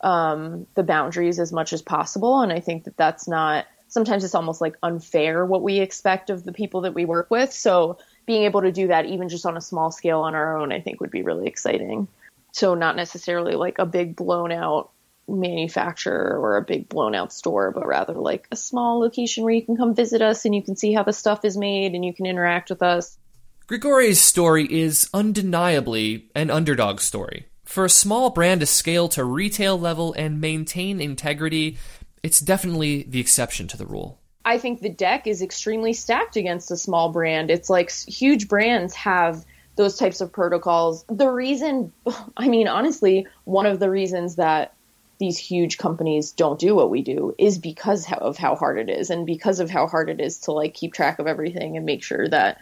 um, 0.02 0.66
the 0.74 0.82
boundaries 0.82 1.38
as 1.38 1.52
much 1.52 1.72
as 1.72 1.82
possible. 1.82 2.40
And 2.40 2.52
I 2.52 2.60
think 2.60 2.84
that 2.84 2.96
that's 2.96 3.26
not. 3.26 3.66
Sometimes 3.90 4.22
it's 4.22 4.34
almost 4.34 4.60
like 4.60 4.76
unfair 4.82 5.46
what 5.46 5.62
we 5.62 5.78
expect 5.78 6.28
of 6.28 6.44
the 6.44 6.52
people 6.52 6.82
that 6.82 6.92
we 6.92 7.06
work 7.06 7.30
with. 7.30 7.50
So 7.54 7.96
being 8.26 8.42
able 8.42 8.60
to 8.60 8.70
do 8.70 8.88
that, 8.88 9.06
even 9.06 9.30
just 9.30 9.46
on 9.46 9.56
a 9.56 9.62
small 9.62 9.90
scale 9.90 10.20
on 10.20 10.34
our 10.34 10.58
own, 10.58 10.72
I 10.72 10.80
think 10.80 11.00
would 11.00 11.10
be 11.10 11.22
really 11.22 11.46
exciting. 11.46 12.06
So 12.52 12.74
not 12.74 12.96
necessarily 12.96 13.54
like 13.54 13.78
a 13.78 13.86
big 13.86 14.14
blown 14.14 14.52
out 14.52 14.90
manufacturer 15.28 16.38
or 16.38 16.56
a 16.56 16.62
big 16.62 16.88
blown 16.88 17.14
out 17.14 17.32
store, 17.32 17.70
but 17.70 17.86
rather 17.86 18.14
like 18.14 18.48
a 18.50 18.56
small 18.56 19.00
location 19.00 19.44
where 19.44 19.54
you 19.54 19.62
can 19.62 19.76
come 19.76 19.94
visit 19.94 20.22
us 20.22 20.44
and 20.44 20.54
you 20.54 20.62
can 20.62 20.76
see 20.76 20.92
how 20.92 21.02
the 21.02 21.12
stuff 21.12 21.44
is 21.44 21.56
made 21.56 21.94
and 21.94 22.04
you 22.04 22.14
can 22.14 22.26
interact 22.26 22.70
with 22.70 22.82
us. 22.82 23.18
Grigore's 23.66 24.20
story 24.20 24.64
is 24.64 25.10
undeniably 25.12 26.30
an 26.34 26.50
underdog 26.50 27.00
story. 27.00 27.46
For 27.64 27.84
a 27.84 27.90
small 27.90 28.30
brand 28.30 28.60
to 28.60 28.66
scale 28.66 29.08
to 29.10 29.24
retail 29.24 29.78
level 29.78 30.14
and 30.14 30.40
maintain 30.40 31.02
integrity, 31.02 31.76
it's 32.22 32.40
definitely 32.40 33.02
the 33.02 33.20
exception 33.20 33.68
to 33.68 33.76
the 33.76 33.84
rule. 33.84 34.20
I 34.44 34.56
think 34.56 34.80
the 34.80 34.88
deck 34.88 35.26
is 35.26 35.42
extremely 35.42 35.92
stacked 35.92 36.36
against 36.36 36.70
a 36.70 36.76
small 36.78 37.10
brand. 37.10 37.50
It's 37.50 37.68
like 37.68 37.92
huge 37.92 38.48
brands 38.48 38.94
have 38.94 39.44
those 39.76 39.96
types 39.96 40.22
of 40.22 40.32
protocols. 40.32 41.04
The 41.08 41.28
reason, 41.28 41.92
I 42.38 42.48
mean, 42.48 42.68
honestly, 42.68 43.26
one 43.44 43.66
of 43.66 43.80
the 43.80 43.90
reasons 43.90 44.36
that 44.36 44.72
these 45.18 45.38
huge 45.38 45.78
companies 45.78 46.32
don't 46.32 46.60
do 46.60 46.74
what 46.74 46.90
we 46.90 47.02
do 47.02 47.34
is 47.38 47.58
because 47.58 48.10
of 48.12 48.36
how 48.36 48.54
hard 48.54 48.78
it 48.78 48.88
is 48.88 49.10
and 49.10 49.26
because 49.26 49.60
of 49.60 49.70
how 49.70 49.86
hard 49.86 50.08
it 50.08 50.20
is 50.20 50.38
to 50.38 50.52
like 50.52 50.74
keep 50.74 50.92
track 50.92 51.18
of 51.18 51.26
everything 51.26 51.76
and 51.76 51.84
make 51.84 52.02
sure 52.02 52.28
that 52.28 52.60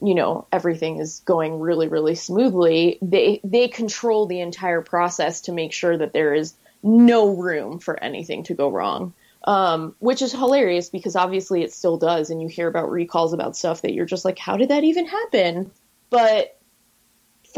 you 0.00 0.14
know 0.14 0.46
everything 0.52 0.98
is 0.98 1.20
going 1.24 1.60
really 1.60 1.88
really 1.88 2.14
smoothly. 2.14 2.98
They 3.02 3.40
they 3.44 3.68
control 3.68 4.26
the 4.26 4.40
entire 4.40 4.82
process 4.82 5.42
to 5.42 5.52
make 5.52 5.72
sure 5.72 5.96
that 5.96 6.12
there 6.12 6.34
is 6.34 6.54
no 6.82 7.34
room 7.34 7.78
for 7.78 8.02
anything 8.02 8.44
to 8.44 8.54
go 8.54 8.68
wrong 8.70 9.12
um, 9.48 9.94
which 9.98 10.20
is 10.20 10.32
hilarious 10.32 10.90
because 10.90 11.16
obviously 11.16 11.62
it 11.62 11.72
still 11.72 11.96
does 11.96 12.28
and 12.30 12.42
you 12.42 12.48
hear 12.48 12.68
about 12.68 12.90
recalls 12.90 13.32
about 13.32 13.56
stuff 13.56 13.80
that 13.82 13.94
you're 13.94 14.04
just 14.04 14.24
like 14.24 14.38
how 14.38 14.58
did 14.58 14.68
that 14.68 14.84
even 14.84 15.06
happen? 15.06 15.70
But 16.10 16.57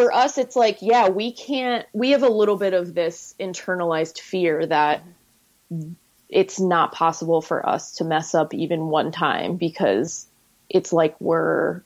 for 0.01 0.15
us 0.15 0.39
it's 0.39 0.57
like 0.57 0.79
yeah 0.81 1.09
we 1.09 1.33
can't 1.33 1.87
we 1.93 2.11
have 2.11 2.23
a 2.23 2.29
little 2.29 2.57
bit 2.57 2.73
of 2.73 2.95
this 2.95 3.35
internalized 3.39 4.19
fear 4.19 4.65
that 4.65 5.03
it's 6.29 6.59
not 6.59 6.93
possible 6.93 7.43
for 7.43 7.69
us 7.69 7.97
to 7.97 8.05
mess 8.05 8.35
up 8.35 8.55
even 8.55 8.87
one 8.87 9.13
time 9.13 9.57
because 9.57 10.27
it's 10.69 10.93
like 10.93 11.21
we're 11.21 11.83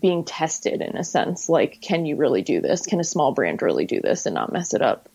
being 0.00 0.24
tested 0.24 0.80
in 0.80 0.96
a 0.96 1.04
sense 1.04 1.48
like 1.48 1.80
can 1.80 2.06
you 2.06 2.16
really 2.16 2.42
do 2.42 2.60
this 2.60 2.86
can 2.86 3.00
a 3.00 3.04
small 3.04 3.32
brand 3.32 3.60
really 3.62 3.84
do 3.84 4.00
this 4.00 4.26
and 4.26 4.34
not 4.34 4.52
mess 4.52 4.74
it 4.74 4.82
up 4.82 5.08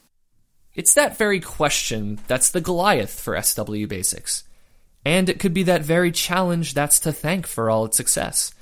It's 0.76 0.96
that 0.96 1.18
very 1.18 1.40
question 1.40 2.20
that's 2.28 2.50
the 2.50 2.62
Goliath 2.62 3.20
for 3.20 3.40
SW 3.40 3.88
Basics. 3.88 4.44
And 5.06 5.30
it 5.30 5.40
could 5.40 5.54
be 5.54 5.64
that 5.64 5.84
very 5.84 6.12
challenge 6.12 6.74
that's 6.74 7.00
to 7.02 7.12
thank 7.12 7.46
for 7.46 7.70
all 7.70 7.86
its 7.86 7.98
success. 7.98 8.54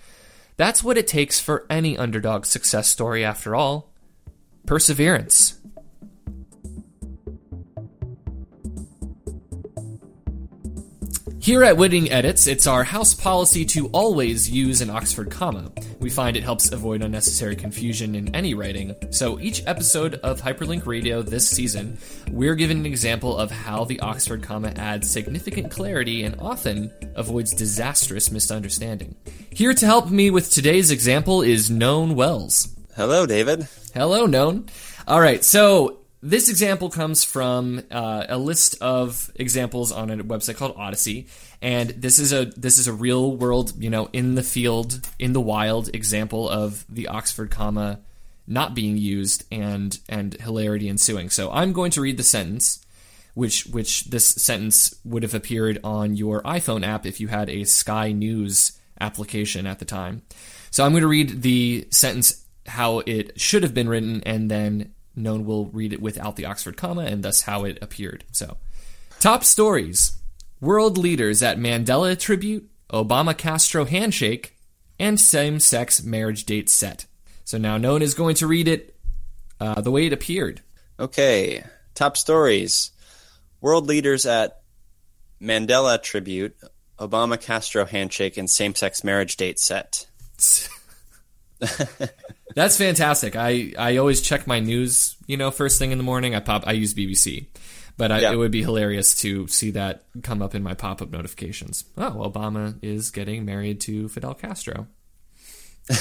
That's 0.58 0.84
what 0.84 0.98
it 0.98 1.08
takes 1.08 1.40
for 1.40 1.66
any 1.70 1.98
underdog 1.98 2.46
success 2.46 2.88
story, 2.88 3.24
after 3.24 3.56
all 3.56 3.92
perseverance. 4.66 5.60
Here 11.52 11.66
at 11.66 11.76
Winning 11.76 12.10
Edits, 12.10 12.48
it's 12.48 12.66
our 12.66 12.86
house 12.86 13.14
policy 13.14 13.66
to 13.66 13.88
always 13.88 14.50
use 14.50 14.80
an 14.80 14.90
Oxford 14.90 15.30
comma. 15.30 15.70
We 16.00 16.10
find 16.10 16.38
it 16.38 16.44
helps 16.44 16.72
avoid 16.72 17.02
unnecessary 17.02 17.58
confusion 17.58 18.16
in 18.16 18.34
any 18.34 18.54
writing. 18.54 18.96
So 19.10 19.38
each 19.38 19.62
episode 19.68 20.16
of 20.24 20.40
Hyperlink 20.40 20.86
Radio 20.86 21.22
this 21.22 21.50
season, 21.50 21.98
we're 22.30 22.56
given 22.56 22.78
an 22.78 22.86
example 22.86 23.38
of 23.38 23.52
how 23.52 23.84
the 23.84 24.00
Oxford 24.00 24.42
comma 24.42 24.72
adds 24.78 25.12
significant 25.12 25.72
clarity 25.72 26.24
and 26.24 26.40
often 26.40 26.90
avoids 27.16 27.54
disastrous 27.54 28.32
misunderstanding. 28.32 29.18
Here 29.50 29.74
to 29.74 29.86
help 29.86 30.10
me 30.10 30.30
with 30.30 30.52
today's 30.52 30.90
example 30.90 31.42
is 31.42 31.70
Known 31.70 32.16
Wells. 32.16 32.74
Hello, 32.96 33.26
David. 33.26 33.68
Hello, 33.94 34.26
known. 34.26 34.68
All 35.06 35.20
right, 35.20 35.44
so 35.44 36.01
this 36.24 36.50
example 36.50 36.90
comes 36.90 37.24
from 37.24 37.82
uh, 37.90 38.26
a 38.30 38.38
list 38.38 38.80
of 38.82 39.32
examples 39.36 39.92
on 39.92 40.12
a 40.12 40.18
website 40.18 40.56
called 40.56 40.76
Odyssey, 40.78 41.28
and 41.62 41.90
this 41.90 42.20
is 42.20 42.32
a 42.32 42.46
this 42.46 42.78
is 42.78 42.88
a 42.88 42.94
real 42.94 43.36
world, 43.36 43.74
you 43.82 43.90
know, 43.90 44.10
in 44.14 44.36
the 44.36 44.44
field, 44.44 45.08
in 45.18 45.34
the 45.34 45.42
wild 45.42 45.90
example 45.96 46.48
of 46.48 46.86
the 46.88 47.08
Oxford 47.08 47.50
comma 47.50 48.00
not 48.48 48.76
being 48.76 48.98
used 48.98 49.46
and 49.52 50.00
and 50.10 50.34
hilarity 50.36 50.90
ensuing. 50.90 51.30
So 51.30 51.52
I'm 51.52 51.74
going 51.74 51.92
to 51.92 52.02
read 52.02 52.18
the 52.18 52.24
sentence, 52.24 52.86
which 53.34 53.66
which 53.68 54.06
this 54.06 54.28
sentence 54.28 54.94
would 55.04 55.24
have 55.24 55.34
appeared 55.34 55.80
on 55.84 56.16
your 56.16 56.44
iPhone 56.44 56.86
app 56.86 57.06
if 57.06 57.20
you 57.20 57.30
had 57.30 57.50
a 57.50 57.64
Sky 57.64 58.12
News 58.12 58.78
application 59.00 59.66
at 59.66 59.80
the 59.80 59.86
time. 59.86 60.22
So 60.70 60.86
I'm 60.86 60.92
going 60.92 61.02
to 61.02 61.08
read 61.08 61.42
the 61.42 61.88
sentence 61.90 62.46
how 62.68 63.00
it 63.00 63.40
should 63.42 63.64
have 63.64 63.74
been 63.74 63.90
written, 63.90 64.22
and 64.24 64.52
then 64.52 64.94
known 65.16 65.46
will 65.46 65.66
read 65.68 65.94
it 65.94 66.02
without 66.02 66.36
the 66.36 66.46
Oxford 66.46 66.78
comma, 66.78 67.04
and 67.04 67.24
thus 67.24 67.42
how 67.42 67.64
it 67.64 67.78
appeared. 67.82 68.24
So, 68.32 68.58
top 69.20 69.44
stories: 69.44 70.14
world 70.60 70.98
leaders 70.98 71.42
at 71.44 71.58
Mandela 71.58 72.20
tribute, 72.20 72.70
Obama 72.92 73.38
Castro 73.38 73.86
handshake, 73.86 74.56
and 75.00 75.20
same-sex 75.20 76.04
marriage 76.04 76.46
date 76.46 76.70
set. 76.70 77.06
So 77.44 77.58
now 77.58 77.78
known 77.78 78.02
is 78.02 78.14
going 78.14 78.36
to 78.36 78.48
read 78.48 78.68
it 78.68 78.96
uh, 79.60 79.82
the 79.82 79.92
way 79.92 80.06
it 80.06 80.14
appeared. 80.14 80.62
Okay, 81.00 81.64
top 81.96 82.16
stories. 82.16 82.92
World 83.60 83.88
leaders 83.88 84.26
at 84.26 84.62
Mandela 85.42 86.02
tribute, 86.02 86.56
Obama 87.00 87.40
Castro 87.40 87.86
handshake, 87.86 88.38
and 88.38 88.50
same 88.50 88.76
sex 88.76 89.04
marriage 89.04 89.36
date 89.38 89.60
set. 89.60 90.08
That's 92.56 92.78
fantastic. 92.78 93.36
I, 93.36 93.74
I 93.78 93.98
always 93.98 94.22
check 94.22 94.48
my 94.48 94.60
news, 94.60 95.16
you 95.28 95.38
know, 95.38 95.52
first 95.52 95.80
thing 95.80 95.92
in 95.92 95.98
the 95.98 96.04
morning. 96.04 96.36
I 96.36 96.40
pop 96.40 96.64
I 96.68 96.72
use 96.74 96.94
BBC. 96.94 97.48
But 97.98 98.12
I, 98.12 98.20
Yeah. 98.22 98.32
it 98.32 98.38
would 98.38 98.52
be 98.52 98.62
hilarious 98.64 99.14
to 99.22 99.48
see 99.48 99.72
that 99.72 100.06
come 100.24 100.42
up 100.42 100.56
in 100.56 100.64
my 100.64 100.74
pop-up 100.74 101.12
notifications. 101.12 101.84
Oh, 101.98 102.32
Obama 102.32 102.76
is 102.82 103.12
getting 103.12 103.46
married 103.46 103.82
to 103.82 104.08
Fidel 104.10 104.34
Castro. 104.34 104.88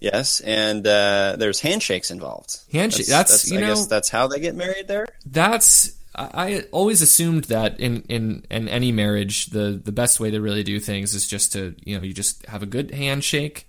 Yes, 0.00 0.40
and 0.40 0.84
uh, 0.84 1.36
there's 1.38 1.60
handshakes 1.60 2.10
involved. 2.10 2.58
Handshake- 2.72 3.06
that's, 3.06 3.48
you 3.48 3.58
I 3.58 3.60
know- 3.60 3.66
guess 3.68 3.86
that's 3.86 4.08
how 4.08 4.26
they 4.26 4.40
get 4.40 4.56
married 4.56 4.88
there. 4.88 5.06
That's 5.24 5.92
I, 6.12 6.28
I 6.34 6.60
always 6.72 7.02
assumed 7.02 7.44
that 7.44 7.78
in, 7.78 8.02
in, 8.08 8.44
in 8.50 8.68
any 8.68 8.90
marriage, 8.90 9.46
the, 9.46 9.80
the 9.82 9.92
best 9.92 10.18
way 10.18 10.32
to 10.32 10.40
really 10.40 10.64
do 10.64 10.80
things 10.80 11.14
is 11.14 11.28
just 11.28 11.52
to, 11.52 11.76
you 11.84 11.96
know, 11.96 12.02
you 12.04 12.12
just 12.12 12.44
have 12.46 12.64
a 12.64 12.66
good 12.66 12.90
handshake, 12.90 13.68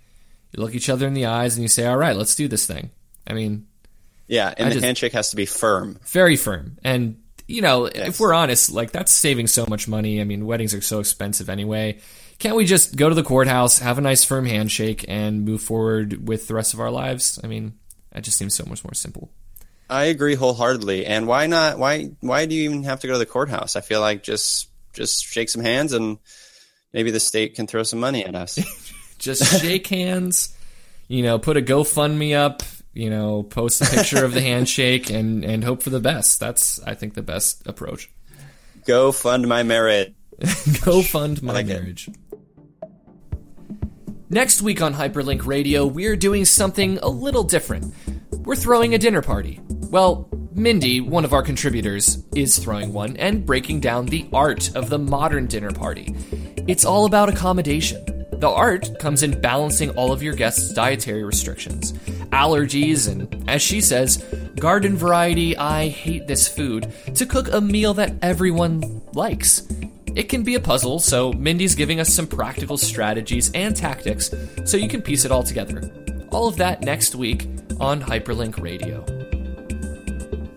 you 0.56 0.62
look 0.62 0.74
each 0.74 0.88
other 0.88 1.06
in 1.06 1.14
the 1.14 1.26
eyes, 1.26 1.54
and 1.56 1.62
you 1.62 1.68
say, 1.68 1.86
all 1.86 1.96
right, 1.96 2.16
let's 2.16 2.34
do 2.34 2.48
this 2.48 2.66
thing. 2.66 2.90
I 3.26 3.32
mean, 3.34 3.66
Yeah, 4.26 4.52
and 4.56 4.66
I 4.66 4.68
the 4.70 4.74
just- 4.76 4.84
handshake 4.84 5.12
has 5.12 5.30
to 5.30 5.36
be 5.36 5.46
firm. 5.46 5.98
very 6.06 6.36
firm. 6.36 6.78
And, 6.84 7.16
you 7.48 7.60
know, 7.62 7.86
if 7.86 8.20
we're 8.20 8.32
honest, 8.34 8.70
like, 8.70 8.90
that's 8.92 9.12
saving 9.12 9.46
so 9.48 9.66
much 9.68 9.86
money. 9.88 10.20
I 10.20 10.24
mean, 10.24 10.46
weddings 10.46 10.74
are 10.74 10.80
so 10.80 11.00
expensive 11.00 11.48
anyway. 11.50 11.98
Can't 12.38 12.56
we 12.56 12.64
just 12.64 12.96
go 12.96 13.08
to 13.08 13.14
the 13.14 13.22
courthouse, 13.22 13.78
have 13.78 13.96
a 13.98 14.00
nice 14.00 14.24
firm 14.24 14.46
handshake, 14.46 15.04
and 15.08 15.44
move 15.44 15.62
forward 15.62 16.26
with 16.26 16.48
the 16.48 16.54
rest 16.54 16.74
of 16.74 16.80
our 16.80 16.90
lives? 16.90 17.38
I 17.44 17.46
mean, 17.46 17.74
that 18.12 18.24
just 18.24 18.36
seems 18.38 18.54
so 18.54 18.64
much 18.66 18.82
more 18.84 18.94
simple. 18.94 19.30
I 19.88 20.04
agree 20.04 20.34
wholeheartedly. 20.34 21.04
And 21.06 21.26
why 21.28 21.46
not? 21.46 21.78
Why 21.78 22.10
why 22.20 22.46
do 22.46 22.54
you 22.54 22.64
even 22.70 22.84
have 22.84 23.00
to 23.00 23.06
go 23.06 23.12
to 23.12 23.18
the 23.18 23.26
courthouse? 23.26 23.76
I 23.76 23.82
feel 23.82 24.00
like 24.00 24.22
just 24.22 24.68
just 24.94 25.24
shake 25.24 25.50
some 25.50 25.62
hands 25.62 25.92
and 25.92 26.18
maybe 26.92 27.10
the 27.10 27.20
state 27.20 27.54
can 27.54 27.66
throw 27.66 27.82
some 27.82 28.00
money 28.00 28.24
at 28.24 28.34
us. 28.34 28.58
Just 29.24 29.60
shake 29.60 29.86
hands, 29.88 30.54
you 31.08 31.22
know, 31.22 31.38
put 31.38 31.56
a 31.56 31.62
GoFundMe 31.62 32.36
up, 32.36 32.62
you 32.92 33.10
know, 33.10 33.42
post 33.42 33.82
a 33.82 33.86
picture 33.86 34.24
of 34.24 34.32
the 34.32 34.40
handshake 34.52 35.10
and, 35.10 35.44
and 35.44 35.64
hope 35.64 35.82
for 35.82 35.90
the 35.90 36.00
best. 36.00 36.40
That's, 36.40 36.82
I 36.82 36.94
think, 36.94 37.14
the 37.14 37.22
best 37.22 37.66
approach. 37.66 38.10
Go 38.86 39.12
fund 39.12 39.48
my 39.48 39.62
marriage. 39.62 40.14
Go 40.84 41.02
fund 41.02 41.42
my 41.42 41.54
like 41.54 41.66
it. 41.66 41.68
marriage. 41.68 42.08
Next 44.30 44.62
week 44.62 44.82
on 44.82 44.94
Hyperlink 44.94 45.46
Radio, 45.46 45.86
we're 45.86 46.16
doing 46.16 46.44
something 46.44 46.98
a 46.98 47.08
little 47.08 47.44
different. 47.44 47.94
We're 48.32 48.56
throwing 48.56 48.94
a 48.94 48.98
dinner 48.98 49.22
party. 49.22 49.60
Well, 49.90 50.28
Mindy, 50.52 51.00
one 51.00 51.24
of 51.24 51.32
our 51.32 51.42
contributors, 51.42 52.24
is 52.34 52.58
throwing 52.58 52.92
one 52.92 53.16
and 53.16 53.44
breaking 53.46 53.80
down 53.80 54.06
the 54.06 54.26
art 54.32 54.74
of 54.74 54.88
the 54.88 54.98
modern 54.98 55.46
dinner 55.46 55.72
party. 55.72 56.14
It's 56.66 56.84
all 56.84 57.04
about 57.06 57.28
accommodation. 57.28 58.23
The 58.38 58.48
art 58.48 58.98
comes 58.98 59.22
in 59.22 59.40
balancing 59.40 59.90
all 59.90 60.12
of 60.12 60.22
your 60.22 60.34
guests' 60.34 60.72
dietary 60.72 61.24
restrictions, 61.24 61.92
allergies, 62.32 63.08
and, 63.10 63.48
as 63.48 63.62
she 63.62 63.80
says, 63.80 64.18
garden 64.56 64.96
variety, 64.96 65.56
I 65.56 65.88
hate 65.88 66.26
this 66.26 66.48
food, 66.48 66.92
to 67.14 67.26
cook 67.26 67.52
a 67.52 67.60
meal 67.60 67.94
that 67.94 68.14
everyone 68.22 69.02
likes. 69.14 69.66
It 70.14 70.28
can 70.28 70.42
be 70.42 70.54
a 70.54 70.60
puzzle, 70.60 71.00
so 71.00 71.32
Mindy's 71.32 71.74
giving 71.74 72.00
us 72.00 72.12
some 72.12 72.26
practical 72.26 72.76
strategies 72.76 73.50
and 73.52 73.74
tactics 73.74 74.30
so 74.64 74.76
you 74.76 74.88
can 74.88 75.02
piece 75.02 75.24
it 75.24 75.32
all 75.32 75.42
together. 75.42 75.90
All 76.30 76.48
of 76.48 76.56
that 76.56 76.82
next 76.82 77.14
week 77.14 77.48
on 77.80 78.00
Hyperlink 78.00 78.60
Radio. 78.60 79.04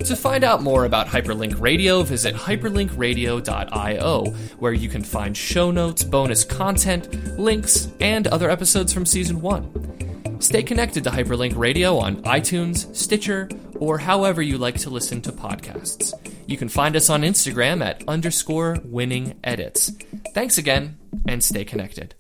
To 0.07 0.15
find 0.15 0.45
out 0.45 0.63
more 0.63 0.85
about 0.85 1.07
Hyperlink 1.07 1.59
Radio, 1.59 2.01
visit 2.01 2.33
hyperlinkradio.io, 2.33 4.25
where 4.57 4.71
you 4.71 4.87
can 4.87 5.03
find 5.03 5.35
show 5.35 5.69
notes, 5.69 6.01
bonus 6.01 6.45
content, 6.45 7.37
links, 7.37 7.89
and 7.99 8.25
other 8.27 8.49
episodes 8.49 8.93
from 8.93 9.05
season 9.05 9.41
1. 9.41 10.39
Stay 10.39 10.63
connected 10.63 11.03
to 11.03 11.09
Hyperlink 11.09 11.57
Radio 11.57 11.97
on 11.97 12.23
iTunes, 12.23 12.95
Stitcher, 12.95 13.49
or 13.79 13.97
however 13.97 14.41
you 14.41 14.57
like 14.57 14.77
to 14.79 14.89
listen 14.89 15.21
to 15.23 15.33
podcasts. 15.33 16.13
You 16.45 16.55
can 16.55 16.69
find 16.69 16.95
us 16.95 17.09
on 17.09 17.23
Instagram 17.23 17.83
at 17.83 18.07
underscore 18.07 18.77
winning 18.85 19.37
edits. 19.43 19.91
Thanks 20.33 20.57
again, 20.57 20.97
and 21.27 21.43
stay 21.43 21.65
connected. 21.65 22.15